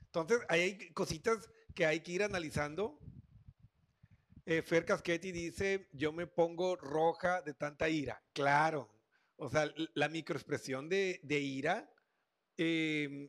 Entonces, 0.07 0.41
hay 0.49 0.91
cositas 0.95 1.51
que 1.75 1.85
hay 1.85 2.01
que 2.01 2.13
ir 2.13 2.23
analizando. 2.23 2.99
Eh, 4.47 4.63
Fer 4.63 4.87
Caschetti 4.87 5.31
dice, 5.31 5.91
yo 5.93 6.11
me 6.11 6.27
pongo 6.27 6.75
roja 6.75 7.43
de 7.43 7.53
tanta 7.53 7.91
ira. 7.91 8.25
Claro, 8.33 8.89
o 9.37 9.49
sea, 9.51 9.73
la 9.95 10.09
microexpresión 10.09 10.89
de, 10.89 11.21
ira, 11.29 11.91
em, 12.57 13.29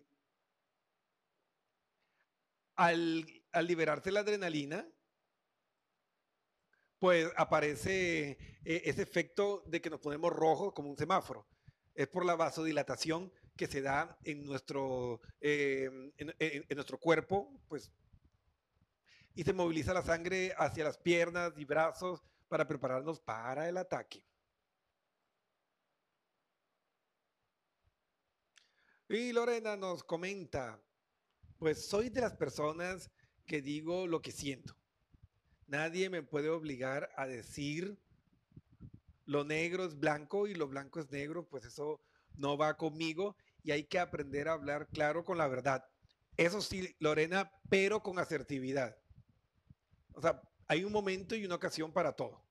al, 2.76 3.26
liberarse 3.64 4.12
la 4.12 4.22
adrenalina, 4.22 4.88
pues 7.00 7.30
aparece 7.36 8.38
eh, 8.64 8.82
ese 8.86 9.02
efecto 9.02 9.64
de 9.68 9.82
que 9.82 9.90
nos 9.90 10.00
ponemos 10.00 10.32
rojos 10.32 10.74
como 10.74 10.90
un 10.90 10.98
semáforo. 10.98 11.48
Es 11.96 12.08
por 12.08 12.26
la 12.26 12.36
vasodilatación 12.36 13.32
que 13.56 13.68
se 13.68 13.82
da 13.82 14.18
en 14.24 14.46
nuestro, 14.46 15.22
em, 15.42 16.12
en 16.18 16.76
nuestro 16.76 16.98
cuerpo, 17.00 17.62
pues, 17.68 17.92
y 19.36 19.44
se 19.44 19.54
moviliza 19.54 19.94
la 19.94 20.04
sangre 20.04 20.54
hacia 20.58 20.84
las 20.84 20.98
piernas 20.98 21.54
y 21.58 21.66
brazos 21.66 22.24
para 22.48 22.68
prepararnos 22.68 23.20
para 23.20 23.68
el 23.68 23.78
ataque. 23.78 24.24
Y 29.10 29.32
Lorena 29.32 29.76
nos 29.76 30.04
comenta, 30.04 30.82
pues 31.60 31.86
soy 31.86 32.10
de 32.10 32.22
las 32.22 32.34
personas 32.34 33.12
que 33.46 33.62
digo 33.62 34.08
lo 34.08 34.22
que 34.22 34.32
siento. 34.32 34.76
Nadie 35.68 36.10
me 36.10 36.24
puede 36.24 36.50
obligar 36.50 37.10
a 37.16 37.26
decir 37.26 38.00
lo 39.26 39.44
negro 39.44 39.86
es 39.86 39.98
blanco 39.98 40.48
y 40.48 40.56
lo 40.56 40.68
blanco 40.68 41.00
es 41.00 41.10
negro, 41.12 41.48
pues 41.48 41.66
eso 41.66 42.02
no 42.36 42.58
va 42.58 42.78
conmigo 42.78 43.36
y 43.64 43.72
hay 43.72 43.86
que 43.86 44.00
aprender 44.00 44.48
a 44.48 44.54
hablar 44.54 44.88
claro 44.90 45.24
con 45.24 45.38
la 45.38 45.48
verdad. 45.48 45.86
Eso 46.36 46.62
sí, 46.62 46.96
Lorena, 47.00 47.52
pero 47.70 48.02
con 48.02 48.20
asertividad. 48.20 48.98
O 50.14 50.22
sea, 50.22 50.42
hay 50.68 50.84
un 50.84 50.92
momento 50.92 51.36
y 51.36 51.46
una 51.46 51.56
ocasión 51.56 51.94
para 51.94 52.14
todo. 52.14 52.44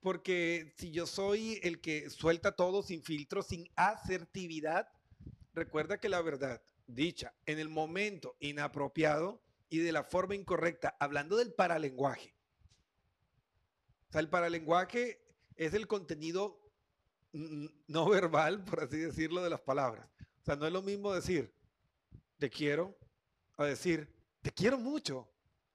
Porque 0.00 0.74
si 0.76 0.90
yo 0.90 1.06
soy 1.06 1.58
el 1.62 1.80
que 1.80 2.10
suelta 2.10 2.54
todo 2.54 2.82
sin 2.82 3.02
filtro, 3.02 3.42
sin 3.42 3.68
asertividad, 3.74 4.88
Recuerda 5.58 5.98
que 5.98 6.08
la 6.08 6.22
verdad 6.22 6.62
dicha 6.86 7.34
en 7.44 7.58
el 7.58 7.68
momento 7.68 8.36
inapropiado 8.38 9.42
y 9.68 9.78
de 9.78 9.90
la 9.90 10.04
forma 10.04 10.36
incorrecta, 10.36 10.96
hablando 11.00 11.36
del 11.36 11.52
paralenguaje. 11.52 12.32
O 14.08 14.12
sea, 14.12 14.20
el 14.20 14.30
paralenguaje 14.30 15.20
es 15.56 15.74
el 15.74 15.88
contenido 15.88 16.62
no 17.32 18.08
verbal, 18.08 18.64
por 18.64 18.84
así 18.84 18.98
decirlo, 18.98 19.42
de 19.42 19.50
las 19.50 19.60
palabras. 19.60 20.08
O 20.42 20.44
sea, 20.44 20.54
no 20.54 20.64
es 20.64 20.72
lo 20.72 20.80
mismo 20.80 21.12
decir 21.12 21.52
te 22.38 22.48
quiero 22.48 22.96
a 23.56 23.64
decir 23.64 24.08
te 24.40 24.52
quiero 24.52 24.78
mucho. 24.78 25.28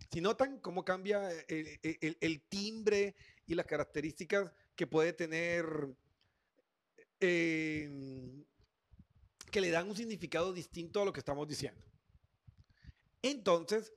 Si 0.09 0.21
notan 0.21 0.59
cómo 0.59 0.85
cambia 0.85 1.29
el, 1.49 2.41
timbre 2.47 3.15
y 3.45 3.53
las 3.53 3.65
características 3.65 4.49
que 4.75 4.87
puede 4.87 5.11
tener 5.11 5.65
eh, 7.19 8.45
que 9.53 9.61
le 9.61 9.69
dan 9.69 9.87
un 9.87 9.95
significado 9.95 10.51
distinto 10.51 10.99
a 10.99 11.05
lo 11.05 11.13
que 11.13 11.19
estamos 11.19 11.47
diciendo. 11.47 11.79
Entonces, 13.21 13.93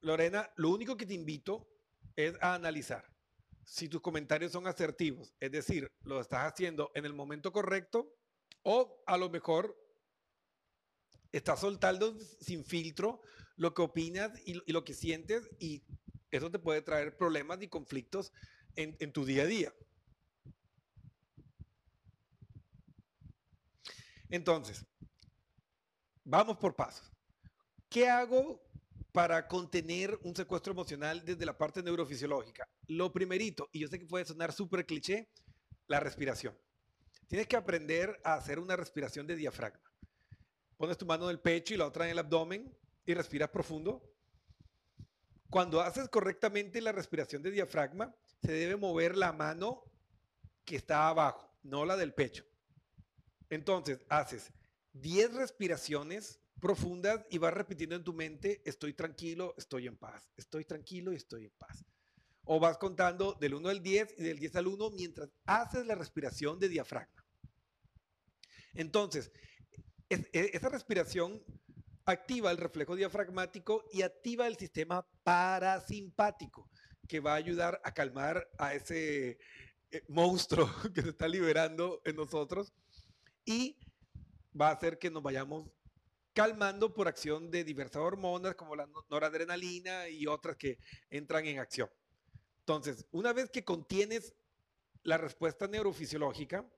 Lorena, 0.00 0.50
lo 0.56 0.70
único 0.70 0.96
que 0.96 1.04
te 1.04 1.12
invito 1.12 1.68
es 2.16 2.34
a 2.40 2.54
analizar 2.54 3.04
si 3.66 3.88
tus 3.88 4.00
comentarios 4.00 4.52
son 4.52 4.66
asertivos, 4.66 5.34
es 5.40 5.52
decir, 5.52 5.92
lo 6.04 6.20
estás 6.22 6.50
haciendo 6.50 6.90
en 6.94 7.04
el 7.04 7.12
momento 7.12 7.52
correcto 7.52 8.14
o 8.62 9.02
a 9.06 9.18
lo 9.18 9.28
mejor 9.28 9.76
estás 11.32 11.60
soltando 11.60 12.18
sin 12.40 12.64
filtro 12.64 13.20
lo 13.56 13.74
que 13.74 13.82
opinas 13.82 14.32
y, 14.46 14.72
lo 14.72 14.84
que 14.84 14.94
sientes 14.94 15.50
y 15.58 15.82
eso 16.30 16.50
te 16.50 16.58
puede 16.58 16.80
traer 16.80 17.16
problemas 17.18 17.60
y 17.60 17.68
conflictos 17.68 18.32
en, 18.74 18.96
en 19.00 19.12
tu 19.12 19.26
día 19.26 19.42
a 19.42 19.46
día. 19.46 19.74
Entonces, 24.30 24.84
Vamos 26.24 26.56
por 26.56 26.74
pasos. 26.74 27.12
¿Qué 27.90 28.08
hago 28.08 28.62
para 29.12 29.46
contener 29.46 30.18
un 30.22 30.34
secuestro 30.34 30.72
emocional 30.72 31.22
desde 31.22 31.44
la 31.44 31.56
parte 31.56 31.82
neurofisiológica? 31.82 32.66
Lo 32.88 33.12
primerito, 33.12 33.68
y 33.72 33.80
yo 33.80 33.88
sé 33.88 33.98
que 33.98 34.06
puede 34.06 34.24
sonar 34.24 34.52
súper 34.52 34.86
cliché, 34.86 35.28
la 35.86 36.00
respiración. 36.00 36.58
Tienes 37.28 37.46
que 37.46 37.56
aprender 37.56 38.20
a 38.24 38.34
hacer 38.34 38.58
una 38.58 38.74
respiración 38.74 39.26
de 39.26 39.36
diafragma. 39.36 39.92
Pones 40.78 40.96
tu 40.96 41.04
mano 41.04 41.24
en 41.24 41.30
el 41.30 41.40
pecho 41.40 41.74
y 41.74 41.76
la 41.76 41.86
otra 41.86 42.06
en 42.06 42.12
el 42.12 42.18
abdomen 42.18 42.74
y 43.04 43.12
respiras 43.12 43.50
profundo. 43.50 44.02
Cuando 45.50 45.82
haces 45.82 46.08
correctamente 46.08 46.80
la 46.80 46.92
respiración 46.92 47.42
de 47.42 47.50
diafragma, 47.50 48.14
se 48.42 48.52
debe 48.52 48.76
mover 48.76 49.14
la 49.16 49.32
mano 49.32 49.84
que 50.64 50.76
está 50.76 51.08
abajo, 51.08 51.54
no 51.62 51.84
la 51.84 51.96
del 51.96 52.14
pecho. 52.14 52.44
Entonces, 53.50 54.00
haces 54.08 54.50
10 54.94 55.34
respiraciones 55.34 56.40
profundas 56.60 57.26
y 57.30 57.38
vas 57.38 57.52
repitiendo 57.52 57.96
en 57.96 58.04
tu 58.04 58.14
mente, 58.14 58.62
estoy 58.64 58.94
tranquilo, 58.94 59.54
estoy 59.58 59.86
en 59.86 59.96
paz, 59.96 60.30
estoy 60.36 60.64
tranquilo 60.64 61.12
y 61.12 61.16
estoy 61.16 61.44
en 61.44 61.52
paz. 61.58 61.84
O 62.44 62.60
vas 62.60 62.78
contando 62.78 63.34
del 63.34 63.54
1 63.54 63.68
al 63.68 63.82
10 63.82 64.14
y 64.18 64.22
del 64.22 64.38
10 64.38 64.56
al 64.56 64.66
1 64.68 64.90
mientras 64.90 65.30
haces 65.46 65.86
la 65.86 65.94
respiración 65.94 66.58
de 66.58 66.68
diafragma. 66.68 67.24
Entonces, 68.74 69.32
e, 70.08 70.30
esa 70.32 70.68
respiración 70.68 71.42
activa 72.06 72.50
el 72.50 72.58
reflejo 72.58 72.96
diafragmático 72.96 73.84
y 73.92 74.02
activa 74.02 74.46
el 74.46 74.56
sistema 74.56 75.06
parasimpático, 75.22 76.70
que 77.08 77.20
va 77.20 77.32
a 77.32 77.36
ayudar 77.36 77.80
a 77.84 77.92
calmar 77.92 78.48
a 78.58 78.74
ese 78.74 79.38
eh, 79.90 80.02
monstruo 80.08 80.68
que 80.94 81.02
se 81.02 81.10
está 81.10 81.28
liberando 81.28 82.00
en 82.04 82.16
nosotros 82.16 82.72
y 83.44 83.78
va 84.58 84.68
a 84.68 84.72
hacer 84.72 84.98
que 84.98 85.10
nos 85.10 85.22
vayamos 85.22 85.68
calmando 86.32 86.92
por 86.92 87.08
acción 87.08 87.50
de 87.50 87.64
diversas 87.64 88.02
hormonas 88.02 88.56
como 88.56 88.74
la 88.74 88.88
noradrenalina 89.08 90.08
y 90.08 90.26
otras 90.26 90.56
que 90.56 90.78
entran 91.10 91.46
en 91.46 91.58
acción. 91.58 91.88
Entonces, 92.60 93.06
una 93.12 93.32
vez 93.32 93.50
que 93.50 93.64
contienes 93.64 94.34
la 95.02 95.18
respuesta 95.18 95.68
neurofisiológica, 95.68 96.68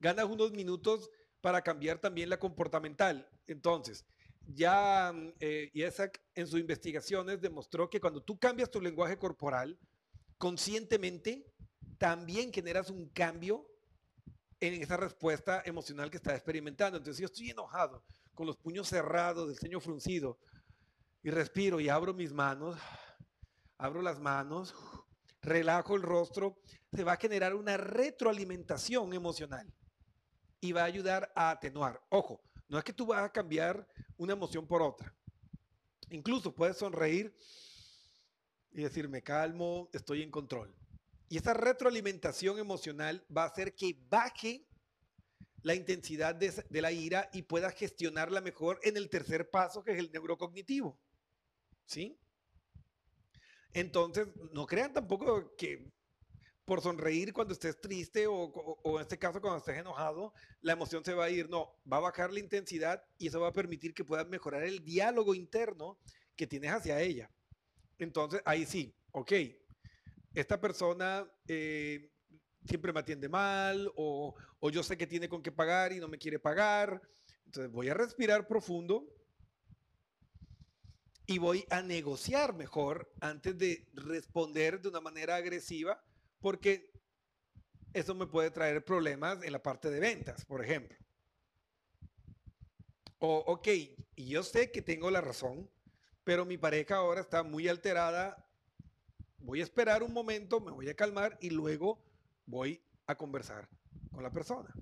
ganas 0.00 0.24
unos 0.24 0.50
minutos 0.52 1.10
para 1.40 1.62
cambiar 1.62 1.98
también 2.00 2.28
la 2.28 2.38
comportamental. 2.38 3.28
Entonces, 3.46 4.04
ya 4.46 5.12
eh, 5.38 5.70
Isaac 5.74 6.20
en 6.34 6.46
sus 6.46 6.58
investigaciones 6.58 7.40
demostró 7.40 7.88
que 7.88 8.00
cuando 8.00 8.22
tú 8.22 8.38
cambias 8.38 8.70
tu 8.70 8.80
lenguaje 8.80 9.18
corporal, 9.18 9.78
conscientemente 10.38 11.46
también 11.98 12.52
generas 12.52 12.90
un 12.90 13.08
cambio 13.10 13.69
en 14.60 14.82
esa 14.82 14.96
respuesta 14.96 15.62
emocional 15.64 16.10
que 16.10 16.18
estás 16.18 16.34
experimentando. 16.34 16.98
Entonces, 16.98 17.20
yo 17.20 17.26
estoy 17.26 17.50
enojado, 17.50 18.04
con 18.34 18.46
los 18.46 18.56
puños 18.56 18.88
cerrados, 18.88 19.48
el 19.48 19.58
ceño 19.58 19.80
fruncido, 19.80 20.38
y 21.22 21.30
respiro 21.30 21.80
y 21.80 21.88
abro 21.88 22.14
mis 22.14 22.32
manos, 22.32 22.78
abro 23.76 24.02
las 24.02 24.18
manos, 24.18 24.74
relajo 25.42 25.96
el 25.96 26.02
rostro, 26.02 26.58
se 26.92 27.04
va 27.04 27.12
a 27.12 27.16
generar 27.16 27.54
una 27.54 27.76
retroalimentación 27.76 29.12
emocional 29.12 29.72
y 30.60 30.72
va 30.72 30.82
a 30.82 30.86
ayudar 30.86 31.32
a 31.34 31.50
atenuar. 31.50 32.00
Ojo, 32.08 32.42
no 32.68 32.78
es 32.78 32.84
que 32.84 32.92
tú 32.92 33.06
vas 33.06 33.24
a 33.24 33.32
cambiar 33.32 33.86
una 34.16 34.32
emoción 34.32 34.66
por 34.66 34.82
otra. 34.82 35.14
Incluso 36.10 36.54
puedes 36.54 36.76
sonreír 36.76 37.34
y 38.72 38.82
decir, 38.82 39.08
me 39.08 39.22
calmo, 39.22 39.88
estoy 39.92 40.22
en 40.22 40.30
control. 40.30 40.74
Y 41.30 41.38
esa 41.38 41.54
retroalimentación 41.54 42.58
emocional 42.58 43.24
va 43.34 43.44
a 43.44 43.46
hacer 43.46 43.76
que 43.76 43.96
baje 44.08 44.66
la 45.62 45.76
intensidad 45.76 46.34
de, 46.34 46.82
la 46.82 46.90
ira 46.90 47.30
y 47.32 47.42
pueda 47.42 47.70
gestionarla 47.70 48.40
mejor 48.40 48.80
en 48.82 48.96
el 48.96 49.08
tercer 49.08 49.48
paso, 49.48 49.84
que 49.84 49.92
es 49.92 49.98
el 50.00 50.10
neurocognitivo. 50.10 50.98
¿Sí? 51.86 52.18
Entonces, 53.72 54.26
no 54.52 54.66
crean 54.66 54.92
tampoco 54.92 55.54
que 55.56 55.92
por 56.64 56.80
sonreír 56.80 57.32
cuando 57.32 57.54
estés 57.54 57.80
triste 57.80 58.26
o, 58.26 58.80
en 58.96 59.02
este 59.02 59.16
caso 59.16 59.40
cuando 59.40 59.58
estés 59.58 59.78
enojado, 59.78 60.34
la 60.62 60.72
emoción 60.72 61.04
se 61.04 61.14
va 61.14 61.26
a 61.26 61.30
ir. 61.30 61.48
No, 61.48 61.80
va 61.90 61.98
a 61.98 62.00
bajar 62.00 62.32
la 62.32 62.40
intensidad 62.40 63.04
y 63.18 63.28
eso 63.28 63.38
va 63.38 63.48
a 63.48 63.52
permitir 63.52 63.94
que 63.94 64.04
puedas 64.04 64.26
mejorar 64.26 64.64
el 64.64 64.82
diálogo 64.82 65.36
interno 65.36 65.96
que 66.34 66.48
tienes 66.48 66.72
hacia 66.72 67.00
ella. 67.00 67.30
Entonces, 67.98 68.42
ahí 68.44 68.66
sí, 68.66 68.92
ok, 69.12 69.32
esta 70.34 70.60
persona 70.60 71.30
eh, 71.48 72.10
siempre 72.66 72.92
me 72.92 73.00
atiende 73.00 73.28
mal 73.28 73.90
o, 73.96 74.34
yo 74.70 74.82
sé 74.82 74.96
que 74.96 75.06
tiene 75.06 75.28
con 75.28 75.42
qué 75.42 75.50
pagar 75.50 75.92
y 75.92 76.00
no 76.00 76.08
me 76.08 76.18
quiere 76.18 76.38
pagar. 76.38 77.00
Entonces 77.46 77.72
voy 77.72 77.88
a 77.88 77.94
respirar 77.94 78.46
profundo 78.46 79.06
y 81.26 81.38
voy 81.38 81.64
a 81.70 81.82
negociar 81.82 82.54
mejor 82.54 83.12
antes 83.20 83.56
de 83.56 83.88
responder 83.92 84.80
de 84.80 84.88
una 84.88 85.00
manera 85.00 85.36
agresiva 85.36 86.02
porque 86.40 86.92
eso 87.92 88.14
me 88.14 88.26
puede 88.26 88.50
traer 88.50 88.84
problemas 88.84 89.42
en 89.42 89.52
la 89.52 89.62
parte 89.62 89.90
de 89.90 90.00
ventas, 90.00 90.44
por 90.44 90.64
ejemplo. 90.64 90.96
O, 93.18 93.38
ok, 93.46 93.68
yo 94.16 94.42
sé 94.42 94.70
que 94.70 94.80
tengo 94.80 95.10
la 95.10 95.20
razón, 95.20 95.68
pero 96.24 96.46
mi 96.46 96.56
pareja 96.56 96.96
ahora 96.96 97.20
está 97.20 97.42
muy 97.42 97.68
alterada. 97.68 98.49
Voy 99.40 99.60
a 99.60 99.64
esperar 99.64 100.02
un 100.02 100.12
momento, 100.12 100.60
me 100.60 100.70
voy 100.70 100.88
a 100.88 100.94
calmar 100.94 101.38
y 101.40 101.50
luego 101.50 102.02
voy 102.46 102.82
a 103.06 103.14
conversar 103.16 103.68
con 104.10 104.22
la 104.22 104.30
persona. 104.30 104.72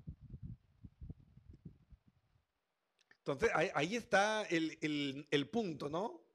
Entonces, 3.19 3.49
ahí, 3.53 3.95
está 3.95 4.43
el, 4.43 5.27
el 5.29 5.49
punto, 5.49 5.87
¿no? 5.89 6.29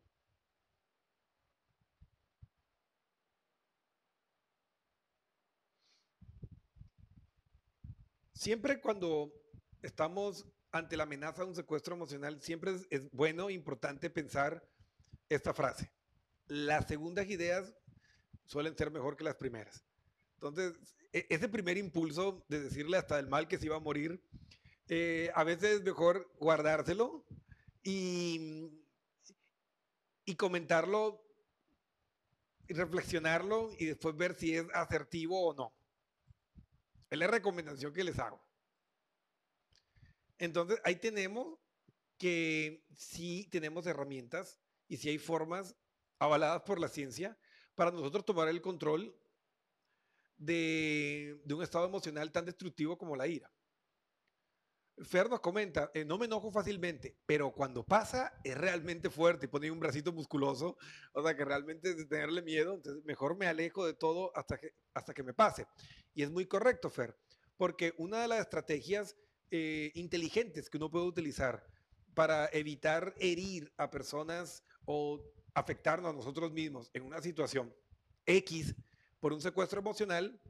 Siempre 8.44 8.78
cuando 8.78 9.32
estamos 9.80 10.46
ante 10.70 10.96
la 10.96 11.04
amenaza 11.04 11.42
de 11.42 11.48
un 11.48 11.54
secuestro 11.54 11.94
emocional, 11.94 12.42
siempre 12.42 12.72
es, 12.74 12.86
es 12.90 13.10
bueno, 13.10 13.48
importante 13.48 14.10
pensar 14.10 14.62
esta 15.30 15.54
frase. 15.54 15.90
Las 16.46 16.86
segundas 16.86 17.26
ideas 17.30 17.74
suelen 18.46 18.76
ser 18.76 18.90
mejor 18.90 19.16
que 19.16 19.24
las 19.24 19.36
primeras. 19.36 19.84
Entonces, 20.34 20.74
e, 21.12 21.26
ese 21.30 21.48
primer 21.48 21.76
impulso 21.76 22.44
de 22.48 22.60
decirle 22.60 22.96
hasta 22.96 23.18
el 23.18 23.28
mal 23.28 23.48
que 23.48 23.58
se 23.58 23.66
iba 23.66 23.76
a 23.76 23.80
morir, 23.80 24.22
eh, 24.88 25.30
a 25.34 25.44
veces 25.44 25.76
es 25.76 25.82
mejor 25.82 26.30
guardárselo 26.38 27.24
y, 27.82 28.70
y 30.24 30.34
comentarlo, 30.36 31.22
y 32.66 32.74
reflexionarlo 32.74 33.70
y 33.78 33.86
después 33.86 34.16
ver 34.16 34.34
si 34.34 34.56
es 34.56 34.66
asertivo 34.74 35.48
o 35.48 35.54
no. 35.54 35.74
Es 37.10 37.18
la 37.18 37.26
recomendación 37.26 37.92
que 37.92 38.04
les 38.04 38.18
hago. 38.18 38.42
Entonces, 40.38 40.80
ahí 40.84 40.96
tenemos 40.96 41.58
que 42.18 42.84
sí 42.96 43.48
tenemos 43.50 43.86
herramientas 43.86 44.60
y 44.88 44.96
sí 44.96 45.08
hay 45.08 45.18
formas 45.18 45.74
avaladas 46.18 46.62
por 46.62 46.78
la 46.78 46.88
ciencia 46.88 47.36
para 47.74 47.90
nosotros 47.90 48.24
tomar 48.24 48.48
el 48.48 48.60
control 48.60 49.14
de, 50.36 51.40
un 51.50 51.62
estado 51.62 51.86
emocional 51.86 52.32
tan 52.32 52.44
destructivo 52.44 52.98
como 52.98 53.16
la 53.16 53.26
ira. 53.26 53.50
Fer 55.02 55.28
nos 55.28 55.40
comenta, 55.40 55.90
eh, 55.92 56.04
no 56.04 56.18
me 56.18 56.26
enojo 56.26 56.52
fácilmente, 56.52 57.16
pero 57.26 57.52
cuando 57.52 57.82
pasa 57.82 58.32
es 58.44 58.56
realmente 58.56 59.10
fuerte 59.10 59.46
y 59.46 59.48
pone 59.48 59.68
un 59.68 59.80
bracito 59.80 60.12
musculoso, 60.12 60.76
o 61.12 61.22
sea 61.22 61.36
que 61.36 61.44
realmente 61.44 61.90
es 61.90 62.08
tenerle 62.08 62.42
miedo, 62.42 62.74
entonces 62.74 63.04
mejor 63.04 63.36
me 63.36 63.48
alejo 63.48 63.84
de 63.84 63.94
todo 63.94 64.30
hasta 64.36 64.56
que, 64.56 64.70
hasta 64.94 65.12
que 65.12 65.24
me 65.24 65.34
pase. 65.34 65.66
Y 66.14 66.22
es 66.22 66.30
muy 66.30 66.46
correcto, 66.46 66.90
Fer, 66.90 67.16
porque 67.56 67.92
una 67.98 68.22
de 68.22 68.28
las 68.28 68.40
estrategias 68.40 69.16
eh, 69.50 69.90
inteligentes 69.94 70.70
que 70.70 70.76
uno 70.76 70.90
puede 70.90 71.06
utilizar 71.06 71.66
para 72.14 72.48
evitar 72.52 73.14
herir 73.18 73.72
a 73.76 73.90
personas 73.90 74.62
o 74.84 75.20
afectarnos 75.54 76.10
a 76.10 76.16
nosotros 76.16 76.52
mismos 76.52 76.90
en 76.92 77.04
una 77.04 77.22
situación 77.22 77.74
X 78.26 78.74
por 79.20 79.32
un 79.32 79.40
secuestro 79.40 79.80
emocional, 79.80 80.40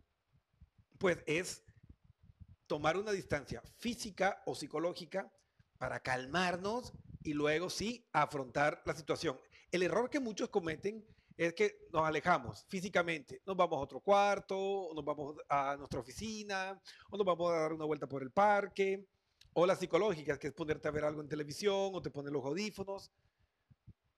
pues 0.98 1.18
es 1.26 1.62
tomar 2.66 2.96
una 2.96 3.12
distancia 3.12 3.62
física 3.78 4.42
o 4.46 4.54
psicológica 4.54 5.30
para 5.78 6.00
calmarnos 6.00 6.92
y 7.22 7.34
luego 7.34 7.70
sí 7.70 8.06
afrontar 8.12 8.82
la 8.86 8.94
situación. 8.94 9.38
El 9.70 9.82
error 9.82 10.08
que 10.08 10.20
muchos 10.20 10.48
cometen 10.48 11.04
es 11.36 11.52
que 11.54 11.86
nos 11.92 12.04
alejamos 12.06 12.64
físicamente, 12.68 13.42
nos 13.44 13.56
vamos 13.56 13.78
a 13.78 13.82
otro 13.82 14.00
cuarto, 14.00 14.56
o 14.56 14.94
nos 14.94 15.04
vamos 15.04 15.36
a 15.48 15.76
nuestra 15.76 16.00
oficina, 16.00 16.80
o 17.10 17.16
nos 17.16 17.26
vamos 17.26 17.50
a 17.50 17.60
dar 17.60 17.72
una 17.72 17.84
vuelta 17.84 18.06
por 18.06 18.22
el 18.22 18.30
parque, 18.30 19.06
o 19.52 19.66
la 19.66 19.76
psicológica, 19.76 20.38
que 20.38 20.48
es 20.48 20.52
ponerte 20.52 20.88
a 20.88 20.92
ver 20.92 21.04
algo 21.04 21.20
en 21.20 21.28
televisión, 21.28 21.90
o 21.92 22.00
te 22.00 22.10
ponen 22.10 22.32
los 22.32 22.44
audífonos. 22.44 23.10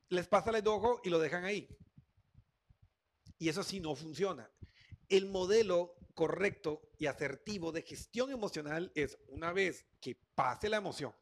Les 0.09 0.29
pasa 0.29 0.51
el 0.51 0.57
enojo 0.57 1.01
y 1.05 1.11
lo 1.11 1.19
dejan 1.19 1.45
ahí. 1.45 1.69
Y 3.39 3.49
eso 3.49 3.63
sí 3.63 3.81
no 3.81 3.95
funciona. 3.95 4.51
El 5.09 5.27
modelo 5.27 5.95
correcto 6.15 6.81
y 6.99 7.07
asertivo 7.07 7.73
de 7.73 7.83
gestión 7.83 8.31
emocional 8.31 8.91
es 8.95 9.19
una 9.29 9.53
vez 9.53 9.87
que 10.01 10.17
pase 10.35 10.69
la 10.69 10.79
emoción, 10.79 11.15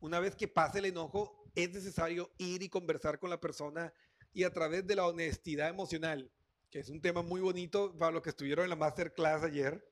una 0.00 0.18
vez 0.18 0.34
que 0.34 0.48
pase 0.48 0.80
el 0.80 0.86
enojo, 0.86 1.44
es 1.54 1.70
necesario 1.72 2.30
ir 2.38 2.62
y 2.62 2.68
conversar 2.68 3.18
con 3.18 3.30
la 3.30 3.40
persona 3.40 3.92
y 4.32 4.44
a 4.44 4.52
través 4.52 4.86
de 4.86 4.96
la 4.96 5.06
honestidad 5.06 5.68
emocional, 5.68 6.30
que 6.70 6.80
es 6.80 6.88
un 6.88 7.00
tema 7.00 7.22
muy 7.22 7.40
bonito 7.40 7.96
para 7.96 8.12
los 8.12 8.22
que 8.22 8.30
estuvieron 8.30 8.64
en 8.64 8.70
la 8.70 8.76
masterclass 8.76 9.44
ayer, 9.44 9.88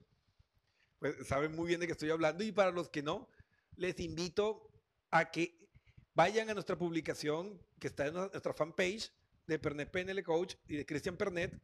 pues 0.98 1.26
saben 1.26 1.54
muy 1.54 1.68
bien 1.68 1.80
de 1.80 1.86
qué 1.86 1.92
estoy 1.92 2.10
hablando 2.10 2.42
y 2.42 2.52
para 2.52 2.70
los 2.70 2.88
que 2.88 3.02
no, 3.02 3.28
les 3.76 4.00
invito 4.00 4.72
a 5.10 5.30
que 5.30 5.67
vayan 6.18 6.50
a 6.50 6.54
nuestra 6.54 6.76
publicación 6.76 7.62
que 7.78 7.86
está 7.86 8.08
en 8.08 8.14
nuestra 8.14 8.52
fanpage 8.52 9.12
de 9.46 9.56
Pernet 9.56 9.88
PNL 9.88 10.20
Coach 10.24 10.56
y 10.66 10.74
de 10.78 10.84
Christian 10.84 11.16
Pernet 11.16 11.56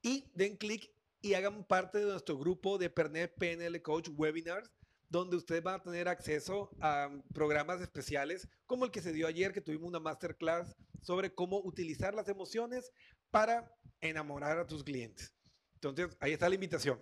y 0.00 0.32
den 0.34 0.56
clic 0.56 0.90
y 1.20 1.34
hagan 1.34 1.64
parte 1.64 1.98
de 1.98 2.06
nuestro 2.06 2.38
grupo 2.38 2.78
de 2.78 2.88
Pernet 2.88 3.34
PNL 3.34 3.82
Coach 3.82 4.08
Webinars, 4.16 4.70
donde 5.10 5.36
ustedes 5.36 5.62
van 5.62 5.74
a 5.74 5.82
tener 5.82 6.08
acceso 6.08 6.70
a 6.80 7.10
programas 7.34 7.82
especiales 7.82 8.48
como 8.64 8.86
el 8.86 8.90
que 8.90 9.02
se 9.02 9.12
dio 9.12 9.26
ayer, 9.26 9.52
que 9.52 9.60
tuvimos 9.60 9.90
una 9.90 10.00
masterclass 10.00 10.74
sobre 11.02 11.34
cómo 11.34 11.60
utilizar 11.60 12.14
las 12.14 12.28
emociones 12.30 12.92
para 13.30 13.70
enamorar 14.00 14.56
a 14.56 14.66
tus 14.66 14.82
clientes. 14.82 15.34
Entonces, 15.74 16.16
ahí 16.20 16.32
está 16.32 16.48
la 16.48 16.54
invitación. 16.54 16.98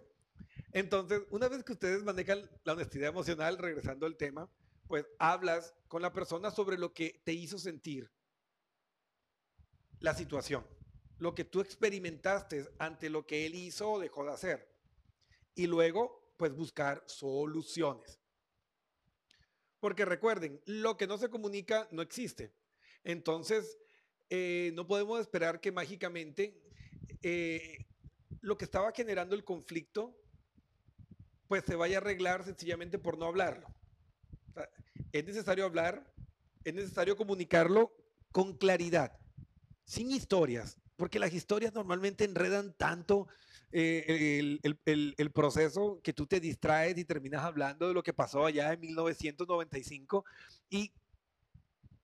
Entonces, 0.73 1.23
una 1.31 1.49
vez 1.49 1.63
que 1.63 1.75
ustedes 1.75 2.03
manejan 2.03 2.51
la 2.65 2.73
honestidad 2.73 3.11
emocional, 3.11 3.57
regresando 3.57 4.05
al 4.05 4.17
tema, 4.17 4.51
pues 4.89 5.07
hablas 5.19 5.75
con 5.87 6.03
la 6.03 6.13
persona 6.13 6.51
sobre 6.51 6.79
lo 6.79 6.93
que 6.93 7.21
te 7.25 7.33
hizo 7.33 7.59
sentir 7.59 8.11
la 10.01 10.15
situación. 10.15 10.67
lo 11.21 11.35
que 11.35 11.45
tú 11.45 11.61
experimentaste 11.61 12.69
ante 12.79 13.11
lo 13.11 13.27
que 13.27 13.45
él 13.45 13.57
hizo 13.57 13.91
o 13.91 13.99
dejó 13.99 14.25
de 14.25 14.31
hacer. 14.31 14.73
Y 15.57 15.67
luego, 15.67 16.33
pues 16.37 16.55
buscar 16.55 17.03
soluciones. 17.09 18.21
Porque 19.81 20.05
recuerden, 20.05 20.63
lo 20.65 20.97
que 20.97 21.09
no 21.09 21.19
se 21.19 21.29
comunica 21.29 21.89
no 21.91 22.03
existe. 22.03 22.55
Entonces, 23.03 23.77
eh, 24.31 24.71
no 24.75 24.87
podemos 24.87 25.21
esperar 25.21 25.61
que 25.61 25.73
mágicamente 25.73 26.63
eh, 27.23 27.89
lo 28.41 28.57
que 28.57 28.67
estaba 28.67 28.93
generando 28.93 29.35
el 29.35 29.43
conflicto, 29.43 30.17
pues 31.49 31.65
se 31.65 31.75
vaya 31.75 31.99
a 31.99 32.01
arreglar 32.01 32.45
sencillamente 32.45 32.97
por 33.01 33.19
no 33.19 33.27
hablarlo. 33.27 33.67
Es 35.13 35.25
necesario 35.25 35.65
hablar, 35.65 36.13
es 36.65 36.75
necesario 36.75 37.17
comunicarlo 37.17 37.93
con 38.33 38.57
claridad, 38.57 39.19
sin 39.85 40.11
historias, 40.11 40.79
porque 40.97 41.19
las 41.19 41.33
historias 41.33 41.73
normalmente 41.75 42.25
enredan 42.25 42.75
tanto 42.77 43.29
eh, 43.71 44.59
el, 44.63 45.31
proceso 45.33 46.01
que 46.03 46.15
tú 46.15 46.27
te 46.27 46.41
distraes 46.41 46.97
y 46.97 47.05
terminas 47.05 47.45
hablando 47.45 47.87
de 47.87 47.95
lo 47.95 48.03
que 48.03 48.15
pasó 48.15 48.47
allá 48.47 48.73
en 48.73 48.81
1995 48.81 50.25
y 50.71 50.93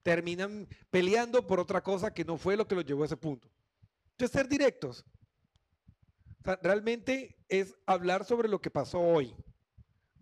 terminan 0.02 0.68
peleando 0.90 1.46
por 1.46 1.58
otra 1.60 1.82
cosa 1.82 2.12
que 2.12 2.24
no 2.24 2.36
fue 2.36 2.56
lo 2.56 2.68
que 2.68 2.74
los 2.74 2.84
llevó 2.84 3.02
a 3.02 3.06
ese 3.06 3.16
punto. 3.16 3.48
Entonces, 4.12 4.32
ser 4.32 4.48
directos. 4.48 5.04
realmente 6.62 7.36
es 7.48 7.74
hablar 7.86 8.24
sobre 8.24 8.48
lo 8.48 8.60
que 8.60 8.70
pasó 8.70 9.00
hoy, 9.00 9.34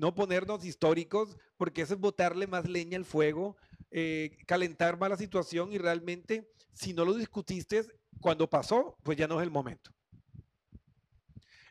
no 0.02 0.16
ponernos 0.16 0.64
históricos, 0.64 1.38
porque 1.56 1.82
eso 1.82 1.94
es 1.94 2.00
botarle 2.00 2.48
más 2.48 2.68
leña 2.68 2.98
al 2.98 3.04
fuego, 3.04 3.56
eh, 3.92 4.36
calentar 4.48 4.98
más 4.98 5.10
la 5.10 5.16
situación 5.16 5.72
y 5.72 5.78
realmente, 5.78 6.50
si 6.72 6.92
no 6.92 7.04
lo 7.04 7.14
discutiste, 7.14 7.86
cuando 8.20 8.50
pasó, 8.50 8.98
pues 9.04 9.16
ya 9.16 9.28
no 9.28 9.38
es 9.38 9.44
el 9.44 9.52
momento. 9.52 9.92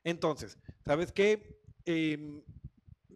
Entonces, 0.05 0.57
¿sabes 0.85 1.11
qué? 1.11 1.59
Em, 1.83 2.41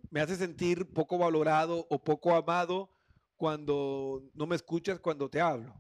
me 0.09 0.19
hace 0.19 0.35
sentir 0.35 0.91
poco 0.91 1.17
valorado 1.17 1.87
o 1.89 2.03
poco 2.03 2.35
amado 2.35 2.91
cuando 3.37 4.21
no 4.33 4.45
me 4.45 4.57
escuchas 4.57 4.99
cuando 4.99 5.29
te 5.29 5.39
hablo. 5.39 5.79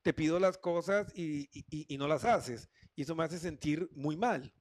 Te 0.00 0.14
pido 0.14 0.40
las 0.40 0.56
cosas 0.56 1.12
y, 1.14 1.50
no 1.98 2.08
las 2.08 2.24
haces. 2.24 2.70
Y 2.96 3.02
eso 3.02 3.14
me 3.14 3.24
hace 3.24 3.38
sentir 3.38 3.90
muy 3.94 4.16
mal. 4.16 4.54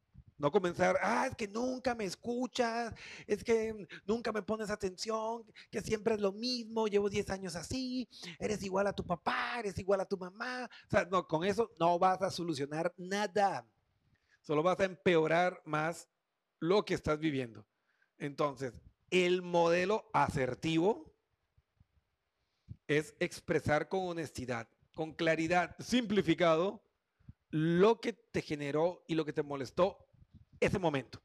No 0.43 0.51
comenzar, 0.51 0.97
ah, 1.01 1.27
es 1.27 1.37
que 1.37 1.47
nunca 1.47 1.95
me 1.95 2.03
escuchas, 2.03 2.93
es 3.27 3.45
que 3.45 3.87
nunca 4.05 4.33
me 4.33 4.41
pones 4.41 4.69
atención, 4.69 5.49
que 5.71 5.79
siempre 5.79 6.15
es 6.15 6.19
lo 6.19 6.33
mismo, 6.33 6.87
llevo 6.87 7.09
10 7.09 7.29
años 7.29 7.55
así, 7.55 8.09
eres 8.37 8.61
igual 8.61 8.87
a 8.87 8.91
tu 8.91 9.05
papá, 9.05 9.59
eres 9.59 9.79
igual 9.79 10.01
a 10.01 10.05
tu 10.05 10.17
mamá. 10.17 10.69
O 10.85 10.89
sea, 10.89 11.05
no, 11.05 11.25
con 11.29 11.45
eso 11.45 11.71
no 11.79 11.97
vas 11.97 12.21
a 12.21 12.29
solucionar 12.29 12.93
nada. 12.97 13.65
Solo 14.41 14.61
vas 14.61 14.81
a 14.81 14.83
empeorar 14.83 15.61
más 15.63 16.09
lo 16.59 16.83
que 16.83 16.95
estás 16.95 17.19
viviendo. 17.19 17.65
Entonces, 18.17 18.73
el 19.11 19.43
modelo 19.43 20.09
asertivo 20.11 21.15
es 22.87 23.15
expresar 23.21 23.87
con 23.87 24.09
honestidad, 24.09 24.67
con 24.93 25.13
claridad, 25.13 25.73
simplificado, 25.79 26.83
lo 27.49 28.01
que 28.01 28.11
te 28.11 28.41
generó 28.41 29.05
y 29.07 29.15
lo 29.15 29.23
que 29.23 29.31
te 29.31 29.43
molestó 29.43 30.02
ese 30.65 30.79
momento, 30.79 31.21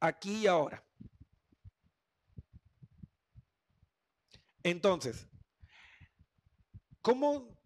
aquí 0.00 0.42
y 0.42 0.46
ahora. 0.46 0.84
Entonces, 4.62 5.28
¿cómo 7.00 7.58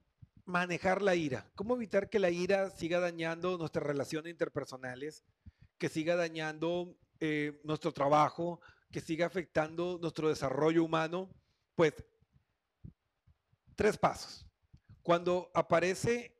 manejar 0.45 1.03
la 1.03 1.15
ira? 1.15 1.51
¿Cómo 1.55 1.75
evitar 1.75 2.09
que 2.09 2.19
la 2.19 2.31
ira 2.31 2.71
siga 2.71 3.01
dañando 3.01 3.59
nuestras 3.59 3.85
relaciones 3.85 4.31
interpersonales, 4.31 5.25
que 5.79 5.89
siga 5.89 6.17
dañando 6.17 6.97
eh, 7.21 7.61
nuestro 7.65 7.93
trabajo, 7.93 8.61
que 8.91 9.01
siga 9.01 9.27
afectando 9.27 9.99
nuestro 10.01 10.29
desarrollo 10.29 10.85
humano? 10.85 11.31
Pues, 11.75 11.93
tres 13.75 13.99
pasos. 13.99 14.47
Cuando 15.03 15.51
aparece 15.55 16.35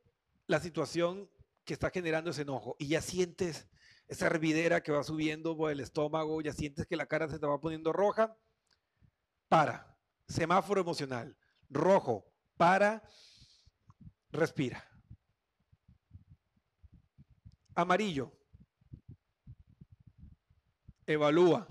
la 0.47 0.59
situación 0.59 1.29
que 1.63 1.73
está 1.73 1.89
generando 1.89 2.31
ese 2.31 2.41
enojo 2.41 2.75
y 2.79 2.87
ya 2.87 3.01
sientes 3.01 3.67
esa 4.07 4.27
hervidera 4.27 4.81
que 4.81 4.91
va 4.91 5.03
subiendo 5.03 5.55
por 5.55 5.71
el 5.71 5.79
estómago, 5.79 6.41
ya 6.41 6.53
sientes 6.53 6.85
que 6.87 6.95
la 6.95 7.07
cara 7.07 7.27
se 7.27 7.39
te 7.39 7.45
va 7.45 7.59
poniendo 7.59 7.91
roja, 7.91 8.37
para. 9.49 9.97
Semáforo 10.27 10.81
emocional. 10.81 11.37
Rojo, 11.69 12.25
para, 12.57 13.03
respira. 14.31 14.83
Amarillo, 17.75 18.31
evalúa 21.05 21.67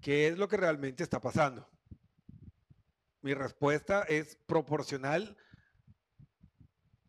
qué 0.00 0.28
es 0.28 0.38
lo 0.38 0.48
que 0.48 0.56
realmente 0.56 1.02
está 1.02 1.20
pasando. 1.20 1.68
Mi 3.22 3.34
respuesta 3.34 4.02
es 4.02 4.36
proporcional 4.46 5.36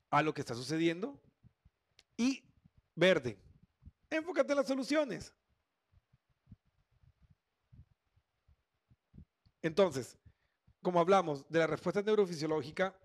a 0.10 0.23
lo 0.23 0.34
que 0.34 0.41
está 0.41 0.56
sucediendo. 0.56 1.21
Y 2.17 2.43
verde, 2.95 3.39
enfócate 4.10 4.52
en 4.52 4.58
las 4.58 4.67
soluciones. 4.67 5.34
Entonces, 9.62 10.17
como 10.82 11.00
hablamos 11.00 11.48
de 11.50 11.60
la 11.60 11.67
respuesta 11.67 12.02
neurofisiológica 12.02 12.98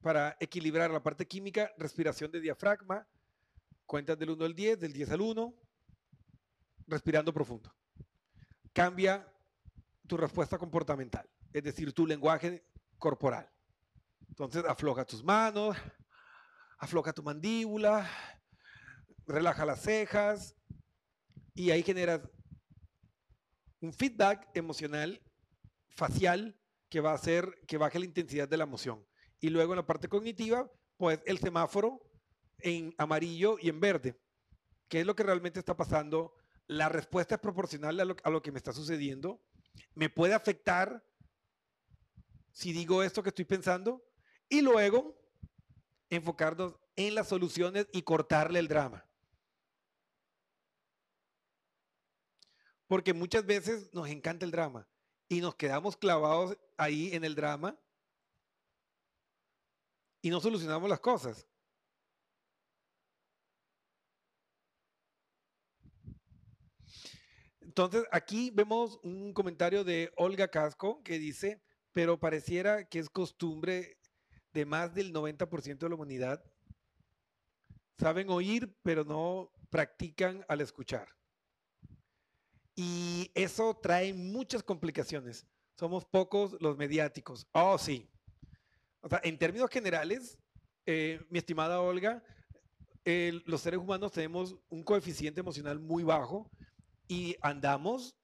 para 0.00 0.36
equilibrar 0.40 0.90
la 0.90 1.02
parte 1.02 1.26
química, 1.26 1.72
respiración 1.78 2.30
de 2.32 2.40
diafragma, 2.40 3.06
cuentas 3.86 4.18
del 4.18 4.30
1 4.30 4.44
al 4.44 4.54
10, 4.54 4.80
del 4.80 4.92
10 4.92 5.10
al 5.12 5.20
1, 5.20 5.54
respirando 6.88 7.32
profundo. 7.32 7.72
Cambia 8.72 9.32
tu 10.08 10.16
respuesta 10.16 10.58
comportamental, 10.58 11.28
es 11.52 11.62
decir, 11.62 11.92
tu 11.92 12.06
lenguaje 12.06 12.64
corporal. 12.98 13.48
Entonces, 14.28 14.64
afloja 14.66 15.04
tus 15.04 15.22
manos, 15.22 15.76
afloja 16.78 17.12
tu 17.12 17.22
mandíbula, 17.22 18.10
relaja 19.32 19.66
las 19.66 19.80
cejas 19.80 20.54
y 21.54 21.70
ahí 21.70 21.82
generas 21.82 22.20
un 23.80 23.92
feedback 23.92 24.48
emocional 24.54 25.20
facial 25.88 26.56
que 26.88 27.00
va 27.00 27.12
a 27.12 27.14
hacer 27.14 27.58
que 27.66 27.78
baje 27.78 27.98
la 27.98 28.04
intensidad 28.04 28.48
de 28.48 28.56
la 28.56 28.64
emoción. 28.64 29.04
Y 29.40 29.48
luego 29.48 29.72
en 29.72 29.78
la 29.78 29.86
parte 29.86 30.08
cognitiva, 30.08 30.70
pues 30.96 31.20
el 31.26 31.38
semáforo 31.38 32.08
en 32.58 32.94
amarillo 32.98 33.56
y 33.60 33.68
en 33.68 33.80
verde. 33.80 34.20
¿Qué 34.88 35.00
es 35.00 35.06
lo 35.06 35.16
que 35.16 35.24
realmente 35.24 35.58
está 35.58 35.76
pasando? 35.76 36.34
La 36.66 36.88
respuesta 36.88 37.34
es 37.34 37.40
proporcional 37.40 37.98
a 37.98 38.04
lo, 38.04 38.16
a 38.22 38.30
lo 38.30 38.42
que 38.42 38.52
me 38.52 38.58
está 38.58 38.72
sucediendo. 38.72 39.42
¿Me 39.94 40.10
puede 40.10 40.34
afectar 40.34 41.04
si 42.52 42.72
digo 42.72 43.02
esto 43.02 43.22
que 43.22 43.30
estoy 43.30 43.46
pensando? 43.46 44.04
Y 44.48 44.60
luego 44.60 45.18
enfocarnos 46.10 46.78
en 46.94 47.14
las 47.14 47.28
soluciones 47.28 47.88
y 47.92 48.02
cortarle 48.02 48.58
el 48.58 48.68
drama. 48.68 49.04
Porque 52.92 53.14
muchas 53.14 53.46
veces 53.46 53.88
nos 53.94 54.06
encanta 54.10 54.44
el 54.44 54.50
drama 54.50 54.86
y 55.26 55.40
nos 55.40 55.54
quedamos 55.54 55.96
clavados 55.96 56.58
ahí 56.76 57.14
en 57.14 57.24
el 57.24 57.34
drama 57.34 57.74
y 60.20 60.28
no 60.28 60.38
solucionamos 60.42 60.90
las 60.90 61.00
cosas. 61.00 61.48
Entonces, 67.62 68.04
aquí 68.12 68.50
vemos 68.50 69.00
un 69.02 69.32
comentario 69.32 69.84
de 69.84 70.12
Olga 70.18 70.48
Casco 70.48 71.02
que 71.02 71.18
dice, 71.18 71.62
pero 71.92 72.20
pareciera 72.20 72.86
que 72.86 72.98
es 72.98 73.08
costumbre 73.08 73.96
de 74.52 74.66
más 74.66 74.92
del 74.92 75.14
90% 75.14 75.78
de 75.78 75.88
la 75.88 75.94
humanidad. 75.94 76.44
Saben 77.96 78.28
oír, 78.28 78.76
pero 78.82 79.02
no 79.02 79.50
practican 79.70 80.44
al 80.46 80.60
escuchar. 80.60 81.08
Y 82.74 83.30
eso 83.34 83.74
trae 83.82 84.12
muchas 84.14 84.62
complicaciones. 84.62 85.46
Somos 85.78 86.04
pocos 86.04 86.56
los 86.60 86.76
mediáticos. 86.76 87.46
Oh, 87.52 87.76
sí. 87.78 88.08
O 89.00 89.08
sea, 89.08 89.20
en 89.24 89.38
términos 89.38 89.70
generales, 89.70 90.38
eh, 90.86 91.20
mi 91.28 91.38
estimada 91.38 91.80
Olga, 91.80 92.22
los 93.04 93.60
seres 93.60 93.80
humanos 93.80 94.12
tenemos 94.12 94.56
un 94.68 94.82
coeficiente 94.84 95.40
emocional 95.40 95.78
muy 95.78 96.04
bajo 96.04 96.50
y 97.08 97.36
andamos 97.40 98.16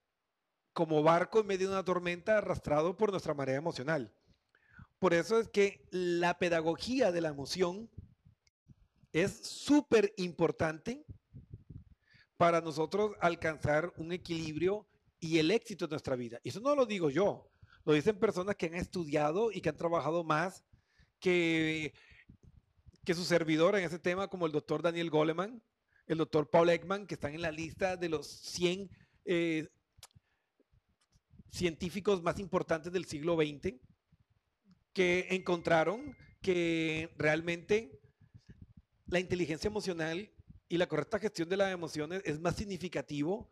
como 0.73 1.03
barco 1.03 1.41
en 1.41 1.47
medio 1.47 1.69
de 1.69 1.75
una 1.75 1.85
tormenta 1.85 2.39
arrastrado 2.39 2.97
por 2.97 3.11
nuestra 3.11 3.35
marea 3.35 3.57
emocional. 3.57 4.15
Por 4.99 5.15
eso 5.15 5.41
es 5.41 5.49
que 5.49 5.87
la 5.91 6.39
pedagogía 6.39 7.11
de 7.11 7.21
la 7.21 7.29
emoción 7.29 7.91
es 9.13 9.33
súper 9.33 10.13
importante 10.17 11.05
para 12.39 12.61
nosotros 12.61 13.13
alcanzar 13.21 13.93
un 13.97 14.13
equilibrio 14.13 14.87
y 15.21 15.39
el 15.39 15.51
éxito 15.51 15.85
en 15.85 15.91
nuestra 15.91 16.17
vida. 16.17 16.41
Y 16.45 16.51
eso 16.51 16.61
no 16.61 16.75
lo 16.75 16.87
digo 16.87 17.11
yo, 17.11 17.51
lo 17.85 17.93
dicen 17.93 18.19
personas 18.19 18.55
que 18.55 18.67
han 18.67 18.77
estudiado 18.77 19.51
y 19.53 19.61
que 19.61 19.69
han 19.69 19.77
trabajado 19.77 20.25
más 20.25 20.65
que, 21.21 21.93
su 23.07 23.25
servidor 23.25 23.75
en 23.75 23.85
ese 23.85 23.99
tema, 23.99 24.29
como 24.29 24.47
el 24.47 24.53
doctor 24.53 24.83
Daniel 24.83 25.11
Goleman, 25.11 25.63
el 26.07 26.19
doctor 26.19 26.49
Paul 26.49 26.69
Ekman, 26.69 27.07
que 27.07 27.15
están 27.15 27.35
en 27.35 27.43
la 27.43 27.51
lista 27.51 27.97
de 27.97 28.11
los 28.11 28.27
100 28.27 28.91
eh, 29.25 29.67
científicos 31.51 32.23
más 32.23 32.39
importantes 32.39 32.93
del 32.93 33.07
siglo 33.07 33.35
XX, 33.35 33.75
que 34.93 35.27
encontraron 35.31 36.15
que 36.43 37.11
realmente 37.17 37.99
la 39.07 39.21
inteligencia 39.21 39.69
emocional 39.69 40.31
y 40.69 40.79
la 40.79 40.87
correcta 40.87 41.19
gestión 41.19 41.49
de 41.49 41.57
las 41.57 41.73
emociones 41.73 42.23
es 42.25 42.41
más 42.41 42.57
significativo 42.57 43.51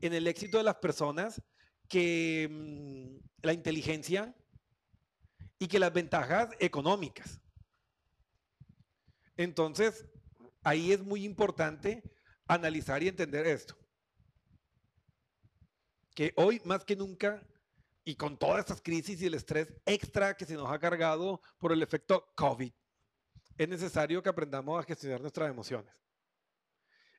en 0.00 0.12
el 0.12 0.26
éxito 0.26 0.58
de 0.58 0.64
las 0.64 0.76
personas 0.76 1.42
que 1.88 2.48
mm, 2.50 3.16
la 3.42 3.52
inteligencia 3.52 4.34
y 5.58 5.66
que 5.66 5.78
las 5.78 5.92
ventajas 5.92 6.50
económicas. 6.60 7.40
Entonces, 9.36 10.04
ahí 10.62 10.92
es 10.92 11.00
muy 11.00 11.24
importante 11.24 12.02
analizar 12.46 13.02
y 13.02 13.08
entender 13.08 13.46
esto. 13.46 13.76
Que 16.14 16.32
hoy 16.36 16.60
más 16.64 16.84
que 16.84 16.96
nunca, 16.96 17.46
y 18.04 18.16
con 18.16 18.36
todas 18.36 18.60
estas 18.60 18.82
crisis 18.82 19.20
y 19.22 19.26
el 19.26 19.34
estrés 19.34 19.72
extra 19.86 20.36
que 20.36 20.44
se 20.44 20.54
nos 20.54 20.70
ha 20.70 20.78
cargado 20.78 21.40
por 21.58 21.72
el 21.72 21.82
efecto 21.82 22.32
COVID, 22.34 22.72
es 23.56 23.68
necesario 23.68 24.22
que 24.22 24.28
aprendamos 24.28 24.78
a 24.78 24.86
gestionar 24.86 25.20
nuestras 25.20 25.50
emociones. 25.50 25.92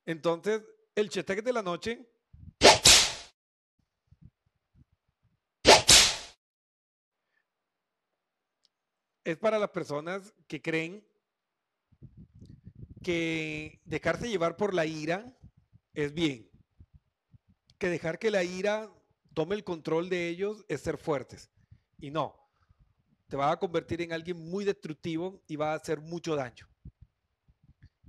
Entonces, 0.09 0.63
el 0.95 1.07
chetek 1.07 1.43
de 1.43 1.53
la 1.53 1.61
noche 1.61 2.03
es 9.23 9.37
para 9.37 9.59
las 9.59 9.69
personas 9.69 10.33
que 10.47 10.63
creen 10.63 11.07
que 13.03 13.79
dejarse 13.85 14.27
llevar 14.27 14.57
por 14.57 14.73
la 14.73 14.87
ira 14.87 15.31
es 15.93 16.11
bien. 16.11 16.49
Que 17.77 17.89
dejar 17.89 18.17
que 18.17 18.31
la 18.31 18.43
ira 18.43 18.91
tome 19.35 19.53
el 19.53 19.63
control 19.63 20.09
de 20.09 20.27
ellos 20.27 20.65
es 20.69 20.81
ser 20.81 20.97
fuertes. 20.97 21.51
Y 21.99 22.09
no, 22.09 22.35
te 23.27 23.37
va 23.37 23.51
a 23.51 23.59
convertir 23.59 24.01
en 24.01 24.11
alguien 24.11 24.39
muy 24.49 24.65
destructivo 24.65 25.43
y 25.45 25.55
va 25.55 25.73
a 25.73 25.75
hacer 25.75 26.01
mucho 26.01 26.35
daño. 26.35 26.67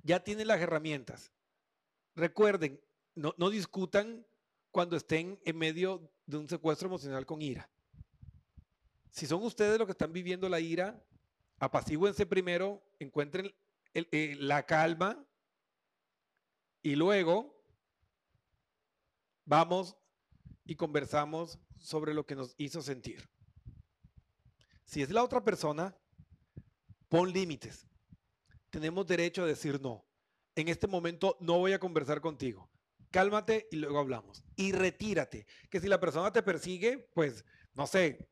Ya 0.03 0.25
tienen 0.25 0.49
las 0.49 0.63
herramientas. 0.63 1.31
Recuerden, 2.15 2.81
no, 3.15 3.51
discutan 3.51 4.27
cuando 4.71 4.97
estén 4.97 5.41
en 5.45 5.59
medio 5.59 6.11
de 6.27 6.37
un 6.39 6.49
secuestro 6.49 6.89
emocional 6.89 7.27
con 7.27 7.43
ira. 7.43 7.69
Si 9.11 9.27
son 9.27 9.43
ustedes 9.43 9.79
los 9.79 9.87
que 9.87 9.93
están 9.93 10.13
viviendo 10.13 10.49
la 10.49 10.61
ira, 10.61 11.05
apacíguense 11.59 12.27
primero, 12.27 12.83
encuentren 12.99 13.53
eh, 13.95 14.37
la 14.39 14.65
calma 14.65 15.25
y 16.83 16.95
luego 16.95 17.61
vamos 19.45 19.97
y 20.65 20.77
conversamos 20.77 21.59
sobre 21.79 22.15
lo 22.15 22.25
que 22.25 22.37
nos 22.37 22.55
hizo 22.57 22.83
sentir. 22.83 23.29
Si 24.85 25.03
es 25.03 25.11
la 25.11 25.23
otra 25.23 25.43
persona, 25.43 25.97
pon 27.09 27.33
límites. 27.33 27.87
Tenemos 28.71 29.07
derecho 29.07 29.43
a 29.43 29.47
decir 29.47 29.81
no. 29.81 30.05
En 30.61 30.69
este 30.69 30.87
momento 30.87 31.39
no 31.41 31.57
voy 31.57 31.73
a 31.73 31.79
conversar 31.79 32.21
contigo. 32.21 32.71
Cálmate 33.11 33.67
y 33.71 33.77
luego 33.77 33.99
hablamos. 33.99 34.45
Y 34.57 34.73
retírate. 34.73 35.47
Que 35.71 35.81
si 35.81 35.89
la 35.89 35.99
persona 35.99 36.31
te 36.33 36.43
persigue, 36.43 37.09
pues, 37.15 37.47
no 37.73 37.87
sé, 37.87 38.29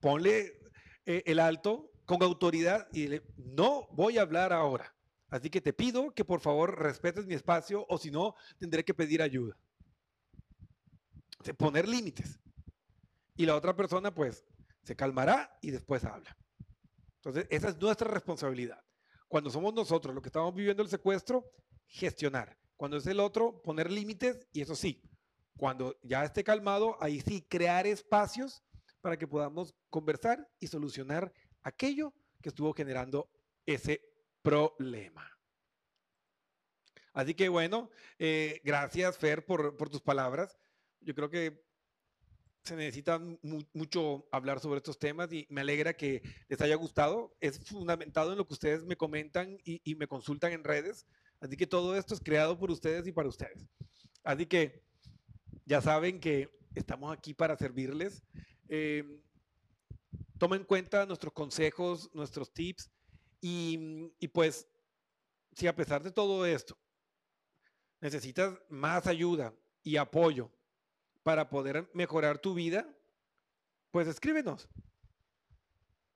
ponle 0.00 0.60
eh, 1.06 1.22
el 1.26 1.38
alto 1.38 1.92
con 2.06 2.24
autoridad 2.24 2.88
y 2.92 3.02
dile, 3.02 3.22
no 3.36 3.86
voy 3.92 4.18
a 4.18 4.22
hablar 4.22 4.52
ahora. 4.52 4.92
Así 5.28 5.48
que 5.48 5.60
te 5.60 5.72
pido 5.72 6.12
que 6.12 6.24
por 6.24 6.40
favor 6.40 6.76
respetes 6.76 7.24
mi 7.24 7.34
espacio 7.34 7.86
o 7.88 7.96
si 7.96 8.10
no, 8.10 8.34
tendré 8.58 8.84
que 8.84 8.92
pedir 8.92 9.22
ayuda. 9.22 9.56
poner 11.56 11.88
límites. 11.88 12.40
Y 13.36 13.46
la 13.46 13.54
otra 13.54 13.76
persona 13.76 14.12
pues 14.12 14.44
se 14.82 14.96
calmará 14.96 15.56
y 15.62 15.70
después 15.70 16.04
habla. 16.04 16.36
Entonces, 17.18 17.46
esa 17.48 17.68
es 17.68 17.76
nuestra 17.78 18.10
responsabilidad. 18.10 18.82
Cuando 19.30 19.48
somos 19.48 19.72
nosotros 19.72 20.12
los 20.12 20.22
que 20.22 20.28
estamos 20.28 20.52
viviendo 20.52 20.82
el 20.82 20.88
secuestro, 20.88 21.48
gestionar. 21.86 22.58
Cuando 22.76 22.96
es 22.96 23.06
el 23.06 23.20
otro, 23.20 23.62
poner 23.62 23.88
límites 23.88 24.48
y 24.52 24.60
eso 24.60 24.74
sí, 24.74 25.00
cuando 25.56 25.96
ya 26.02 26.24
esté 26.24 26.42
calmado, 26.42 26.96
ahí 27.00 27.20
sí, 27.20 27.46
crear 27.48 27.86
espacios 27.86 28.60
para 29.00 29.16
que 29.16 29.28
podamos 29.28 29.72
conversar 29.88 30.50
y 30.58 30.66
solucionar 30.66 31.32
aquello 31.62 32.12
que 32.42 32.48
estuvo 32.48 32.72
generando 32.72 33.30
ese 33.66 34.02
problema. 34.42 35.30
Así 37.12 37.32
que 37.34 37.48
bueno, 37.48 37.88
eh, 38.18 38.60
gracias 38.64 39.16
Fer 39.16 39.46
por, 39.46 39.76
tus 39.90 40.00
palabras. 40.00 40.58
Yo 40.98 41.14
creo 41.14 41.30
que 41.30 41.62
se 42.62 42.76
necesita 42.76 43.20
mucho 43.72 44.28
hablar 44.30 44.60
sobre 44.60 44.78
estos 44.78 44.98
temas 44.98 45.32
y 45.32 45.46
me 45.50 45.62
alegra 45.62 45.94
que 45.94 46.22
les 46.48 46.60
haya 46.60 46.74
gustado. 46.76 47.36
Es 47.40 47.58
fundamentado 47.60 48.32
en 48.32 48.38
lo 48.38 48.46
que 48.46 48.54
ustedes 48.54 48.84
me 48.84 48.96
comentan 48.96 49.58
y, 49.64 49.94
me 49.94 50.06
consultan 50.06 50.52
en 50.52 50.64
redes. 50.64 51.06
Así 51.40 51.56
que 51.56 51.66
todo 51.66 51.96
esto 51.96 52.14
es 52.14 52.20
creado 52.20 52.58
por 52.58 52.70
ustedes 52.70 53.06
y 53.06 53.12
para 53.12 53.28
ustedes. 53.28 53.66
Así 54.22 54.46
que 54.46 54.82
ya 55.64 55.80
saben 55.80 56.20
que 56.20 56.50
estamos 56.74 57.12
aquí 57.12 57.32
para 57.32 57.56
servirles. 57.56 58.22
Eh, 58.68 59.20
toma 60.38 60.56
en 60.56 60.64
cuenta 60.64 61.06
nuestros 61.06 61.32
consejos, 61.32 62.10
nuestros 62.12 62.52
tips 62.52 62.90
y, 63.40 64.12
y 64.18 64.28
pues 64.28 64.68
si 65.56 65.66
a 65.66 65.74
pesar 65.74 66.02
de 66.02 66.12
todo 66.12 66.44
esto 66.44 66.78
necesitas 68.00 68.58
más 68.68 69.06
ayuda 69.06 69.54
y 69.82 69.96
apoyo 69.96 70.52
para 71.22 71.50
poder 71.50 71.90
mejorar 71.94 72.38
tu 72.38 72.54
vida, 72.54 72.88
pues 73.90 74.08
escríbenos. 74.08 74.68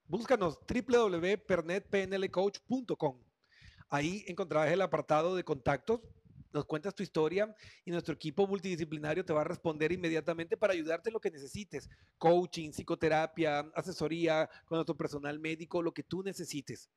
Búscanos 0.06 0.58
www.pernetpnlcoach.com. 0.66 3.22
Ahí 3.90 4.24
encontrarás 4.26 4.72
el 4.72 4.80
apartado 4.82 5.36
de 5.36 5.44
contactos 5.44 6.00
nos 6.54 6.66
cuentas 6.66 6.94
tu 6.94 7.02
historia 7.02 7.52
y 7.84 7.90
nuestro 7.90 8.14
equipo 8.14 8.46
multidisciplinario 8.46 9.24
te 9.24 9.32
va 9.32 9.40
a 9.40 9.44
responder 9.44 9.90
inmediatamente 9.90 10.56
para 10.56 10.72
ayudarte 10.72 11.10
en 11.10 11.14
lo 11.14 11.20
que 11.20 11.32
necesites. 11.32 11.90
Coaching, 12.16 12.70
psicoterapia, 12.70 13.58
asesoría 13.74 14.48
con 14.64 14.76
nuestro 14.76 14.96
personal 14.96 15.40
médico, 15.40 15.82
lo 15.82 15.92
que 15.92 16.04
tú 16.04 16.22
necesites. 16.22 16.88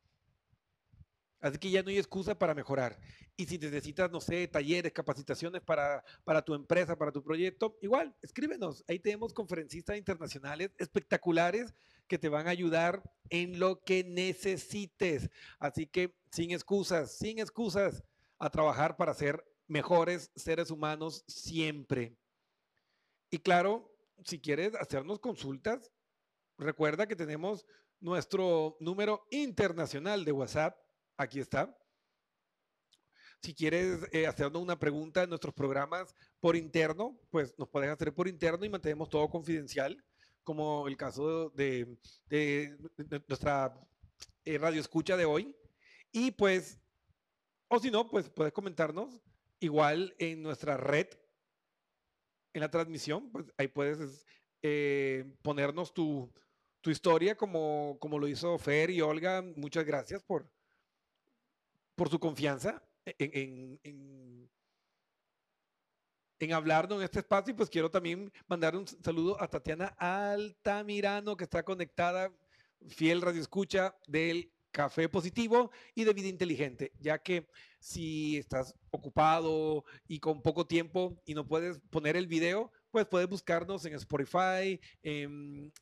Así 1.40 1.58
que 1.58 1.70
ya 1.70 1.84
no 1.84 1.90
hay 1.90 1.98
excusa 1.98 2.38
para 2.38 2.54
mejorar. 2.54 3.00
Y 3.36 3.46
si 3.46 3.58
necesitas, 3.58 4.12
no 4.12 4.20
sé, 4.20 4.48
talleres, 4.48 4.92
capacitaciones 4.92 5.62
para, 5.62 6.04
para 6.24 6.42
tu 6.42 6.56
empresa, 6.56 6.98
para 6.98 7.12
tu 7.12 7.24
proyecto, 7.24 7.78
igual, 7.82 8.16
escríbenos. 8.22 8.84
Ahí 8.88 9.00
tenemos 9.00 9.34
conferencistas 9.34 9.98
internacionales 9.98 10.72
espectaculares 10.78 11.74
que 12.08 12.18
te 12.18 12.30
van 12.30 12.48
a 12.48 12.52
ayudar 12.52 13.04
en 13.30 13.60
lo 13.60 13.84
que 13.84 14.04
necesites. 14.04 15.30
Así 15.60 15.86
que 15.86 16.16
sin 16.32 16.52
excusas, 16.52 17.18
sin 17.18 17.40
excusas 17.40 18.04
a 18.40 18.50
trabajar 18.50 18.98
para 18.98 19.14
ser 19.14 19.44
mejores 19.68 20.32
seres 20.36 20.72
humanos 20.72 21.24
siempre. 21.28 22.16
Y 23.30 23.40
claro, 23.40 23.94
si 24.24 24.40
quieres 24.40 24.74
hacernos 24.76 25.20
consultas, 25.20 25.92
recuerda 26.58 27.08
que 27.08 27.16
tenemos 27.16 27.66
nuestro 28.00 28.78
número 28.80 29.28
internacional 29.32 30.24
de 30.24 30.32
WhatsApp. 30.32 30.78
Aquí 31.18 31.40
está. 31.40 31.76
Si 33.42 33.54
quieres 33.54 34.08
eh, 34.12 34.26
hacernos 34.28 34.62
una 34.62 34.80
pregunta 34.80 35.24
en 35.24 35.30
nuestros 35.30 35.54
programas 35.54 36.16
por 36.40 36.56
interno, 36.56 37.20
pues 37.30 37.58
nos 37.58 37.70
puedes 37.70 37.90
hacer 37.90 38.14
por 38.14 38.28
interno 38.28 38.66
y 38.66 38.70
mantenemos 38.70 39.10
todo 39.10 39.30
confidencial, 39.30 40.04
como 40.44 40.88
el 40.88 40.98
caso 40.98 41.50
de, 41.52 41.98
nuestra 43.28 43.74
eh, 44.46 44.58
radio 44.58 44.80
escucha 44.80 45.18
de 45.18 45.26
hoy. 45.26 45.56
Y 46.12 46.32
pues 46.32 46.80
o 47.70 47.80
si 47.80 47.92
no, 47.92 48.10
pues 48.10 48.30
puedes 48.30 48.54
comentarnos 48.54 49.22
igual 49.60 50.16
en 50.20 50.42
nuestra 50.42 50.78
red, 50.78 51.08
en 52.54 52.62
la 52.62 52.72
transmisión, 52.72 53.30
pues 53.32 53.46
ahí 53.58 53.68
puedes 53.68 54.26
eh, 54.62 55.36
ponernos 55.42 55.94
tu, 55.94 56.32
historia 56.86 57.36
como, 57.36 57.98
como 58.00 58.18
lo 58.18 58.30
hizo 58.30 58.58
Fer 58.58 58.90
y 58.90 59.02
Olga. 59.02 59.42
Muchas 59.58 59.84
gracias 59.84 60.24
por, 60.24 60.50
por 61.98 62.10
su 62.10 62.20
confianza 62.20 62.82
en, 63.06 63.80
en, 63.84 64.50
en, 66.40 66.54
hablarnos 66.54 67.00
en 67.00 67.06
este 67.06 67.20
espacio. 67.20 67.52
Y 67.52 67.56
pues 67.58 67.70
quiero 67.70 67.90
también 67.90 68.32
mandar 68.48 68.76
un 68.76 68.88
saludo 68.88 69.42
a 69.42 69.48
Tatiana 69.48 69.88
Altamirano, 69.98 71.36
que 71.36 71.46
está 71.46 71.64
conectada, 71.64 72.32
fiel 72.88 73.22
radio 73.22 73.42
escucha 73.42 73.98
del 74.08 74.54
Café 74.70 75.10
Positivo 75.10 75.72
y 75.96 76.04
de 76.04 76.14
Vida 76.14 76.28
Inteligente, 76.28 76.92
ya 77.00 77.18
que 77.18 77.48
si 77.80 78.38
estás 78.38 78.76
ocupado 78.92 79.84
y 80.08 80.20
con 80.20 80.44
poco 80.44 80.68
tiempo 80.68 81.20
y 81.26 81.34
no 81.34 81.48
puedes 81.48 81.80
poner 81.90 82.16
el 82.16 82.28
video, 82.28 82.72
pues 82.92 83.08
puedes 83.08 83.28
buscarnos 83.28 83.86
en 83.86 83.96
Spotify, 83.96 84.80
en, 85.02 85.74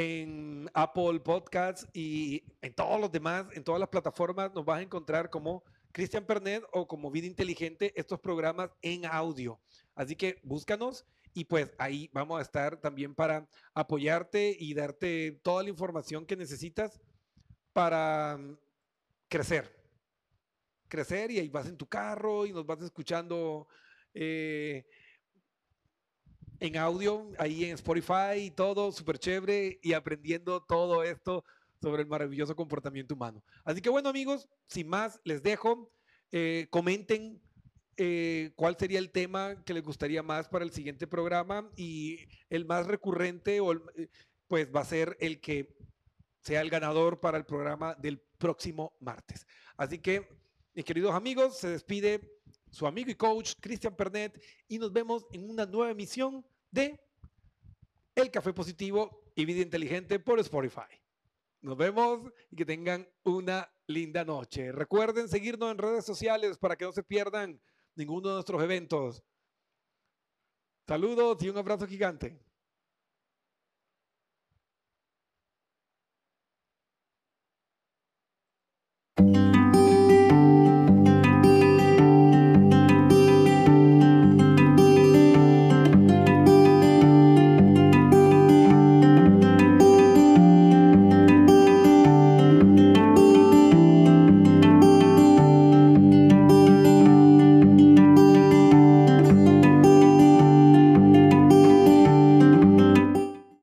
en 0.00 0.70
Apple 0.72 1.20
Podcasts 1.20 1.86
y 1.92 2.42
en 2.62 2.74
todos 2.74 2.98
los 2.98 3.12
demás, 3.12 3.46
en 3.52 3.62
todas 3.62 3.78
las 3.78 3.90
plataformas 3.90 4.50
nos 4.54 4.64
vas 4.64 4.78
a 4.78 4.82
encontrar 4.82 5.28
como 5.28 5.62
Cristian 5.92 6.24
Pernet 6.24 6.64
o 6.72 6.86
como 6.86 7.10
Vida 7.10 7.26
Inteligente 7.26 7.92
estos 7.94 8.18
programas 8.18 8.70
en 8.80 9.04
audio. 9.04 9.60
Así 9.94 10.16
que 10.16 10.40
búscanos 10.42 11.04
y 11.34 11.44
pues 11.44 11.74
ahí 11.78 12.08
vamos 12.14 12.38
a 12.38 12.42
estar 12.42 12.80
también 12.80 13.14
para 13.14 13.46
apoyarte 13.74 14.56
y 14.58 14.72
darte 14.72 15.38
toda 15.42 15.62
la 15.62 15.68
información 15.68 16.24
que 16.24 16.36
necesitas 16.36 16.98
para 17.74 18.38
mm, 18.38 18.58
crecer. 19.28 19.76
Crecer 20.88 21.30
y 21.30 21.40
ahí 21.40 21.48
vas 21.50 21.66
en 21.66 21.76
tu 21.76 21.86
carro 21.86 22.46
y 22.46 22.52
nos 22.52 22.64
vas 22.64 22.80
escuchando 22.80 23.68
eh, 24.14 24.86
en 26.60 26.76
audio, 26.76 27.30
ahí 27.38 27.64
en 27.64 27.74
Spotify 27.74 28.36
y 28.36 28.50
todo, 28.50 28.92
súper 28.92 29.18
chévere 29.18 29.80
y 29.82 29.94
aprendiendo 29.94 30.62
todo 30.62 31.02
esto 31.02 31.44
sobre 31.80 32.02
el 32.02 32.08
maravilloso 32.08 32.54
comportamiento 32.54 33.14
humano. 33.14 33.42
Así 33.64 33.80
que 33.80 33.88
bueno 33.88 34.10
amigos, 34.10 34.48
sin 34.68 34.86
más, 34.88 35.18
les 35.24 35.42
dejo, 35.42 35.90
eh, 36.30 36.68
comenten 36.70 37.40
eh, 37.96 38.52
cuál 38.56 38.76
sería 38.78 38.98
el 38.98 39.10
tema 39.10 39.62
que 39.64 39.74
les 39.74 39.82
gustaría 39.82 40.22
más 40.22 40.48
para 40.48 40.64
el 40.64 40.72
siguiente 40.72 41.06
programa 41.06 41.70
y 41.76 42.18
el 42.50 42.66
más 42.66 42.86
recurrente 42.86 43.60
o 43.60 43.74
pues 44.46 44.68
va 44.74 44.80
a 44.80 44.84
ser 44.84 45.16
el 45.20 45.40
que 45.40 45.74
sea 46.42 46.60
el 46.60 46.70
ganador 46.70 47.20
para 47.20 47.38
el 47.38 47.44
programa 47.44 47.94
del 47.94 48.18
próximo 48.38 48.96
martes. 49.00 49.46
Así 49.76 49.98
que, 49.98 50.28
mis 50.74 50.84
queridos 50.84 51.14
amigos, 51.14 51.58
se 51.58 51.68
despide 51.68 52.39
su 52.70 52.86
amigo 52.86 53.10
y 53.10 53.14
coach 53.14 53.54
Cristian 53.60 53.94
Pernet 53.94 54.40
y 54.68 54.78
nos 54.78 54.92
vemos 54.92 55.26
en 55.32 55.50
una 55.50 55.66
nueva 55.66 55.90
emisión 55.90 56.44
de 56.70 57.00
El 58.14 58.30
Café 58.30 58.52
Positivo 58.52 59.24
y 59.34 59.44
Vida 59.44 59.60
Inteligente 59.60 60.18
por 60.18 60.38
Spotify. 60.40 61.00
Nos 61.62 61.76
vemos 61.76 62.32
y 62.50 62.56
que 62.56 62.64
tengan 62.64 63.06
una 63.24 63.70
linda 63.86 64.24
noche. 64.24 64.72
Recuerden 64.72 65.28
seguirnos 65.28 65.70
en 65.70 65.78
redes 65.78 66.04
sociales 66.04 66.56
para 66.56 66.76
que 66.76 66.84
no 66.84 66.92
se 66.92 67.02
pierdan 67.02 67.60
ninguno 67.94 68.28
de 68.28 68.34
nuestros 68.34 68.62
eventos. 68.62 69.22
Saludos 70.86 71.42
y 71.42 71.48
un 71.48 71.58
abrazo 71.58 71.86
gigante. 71.86 72.40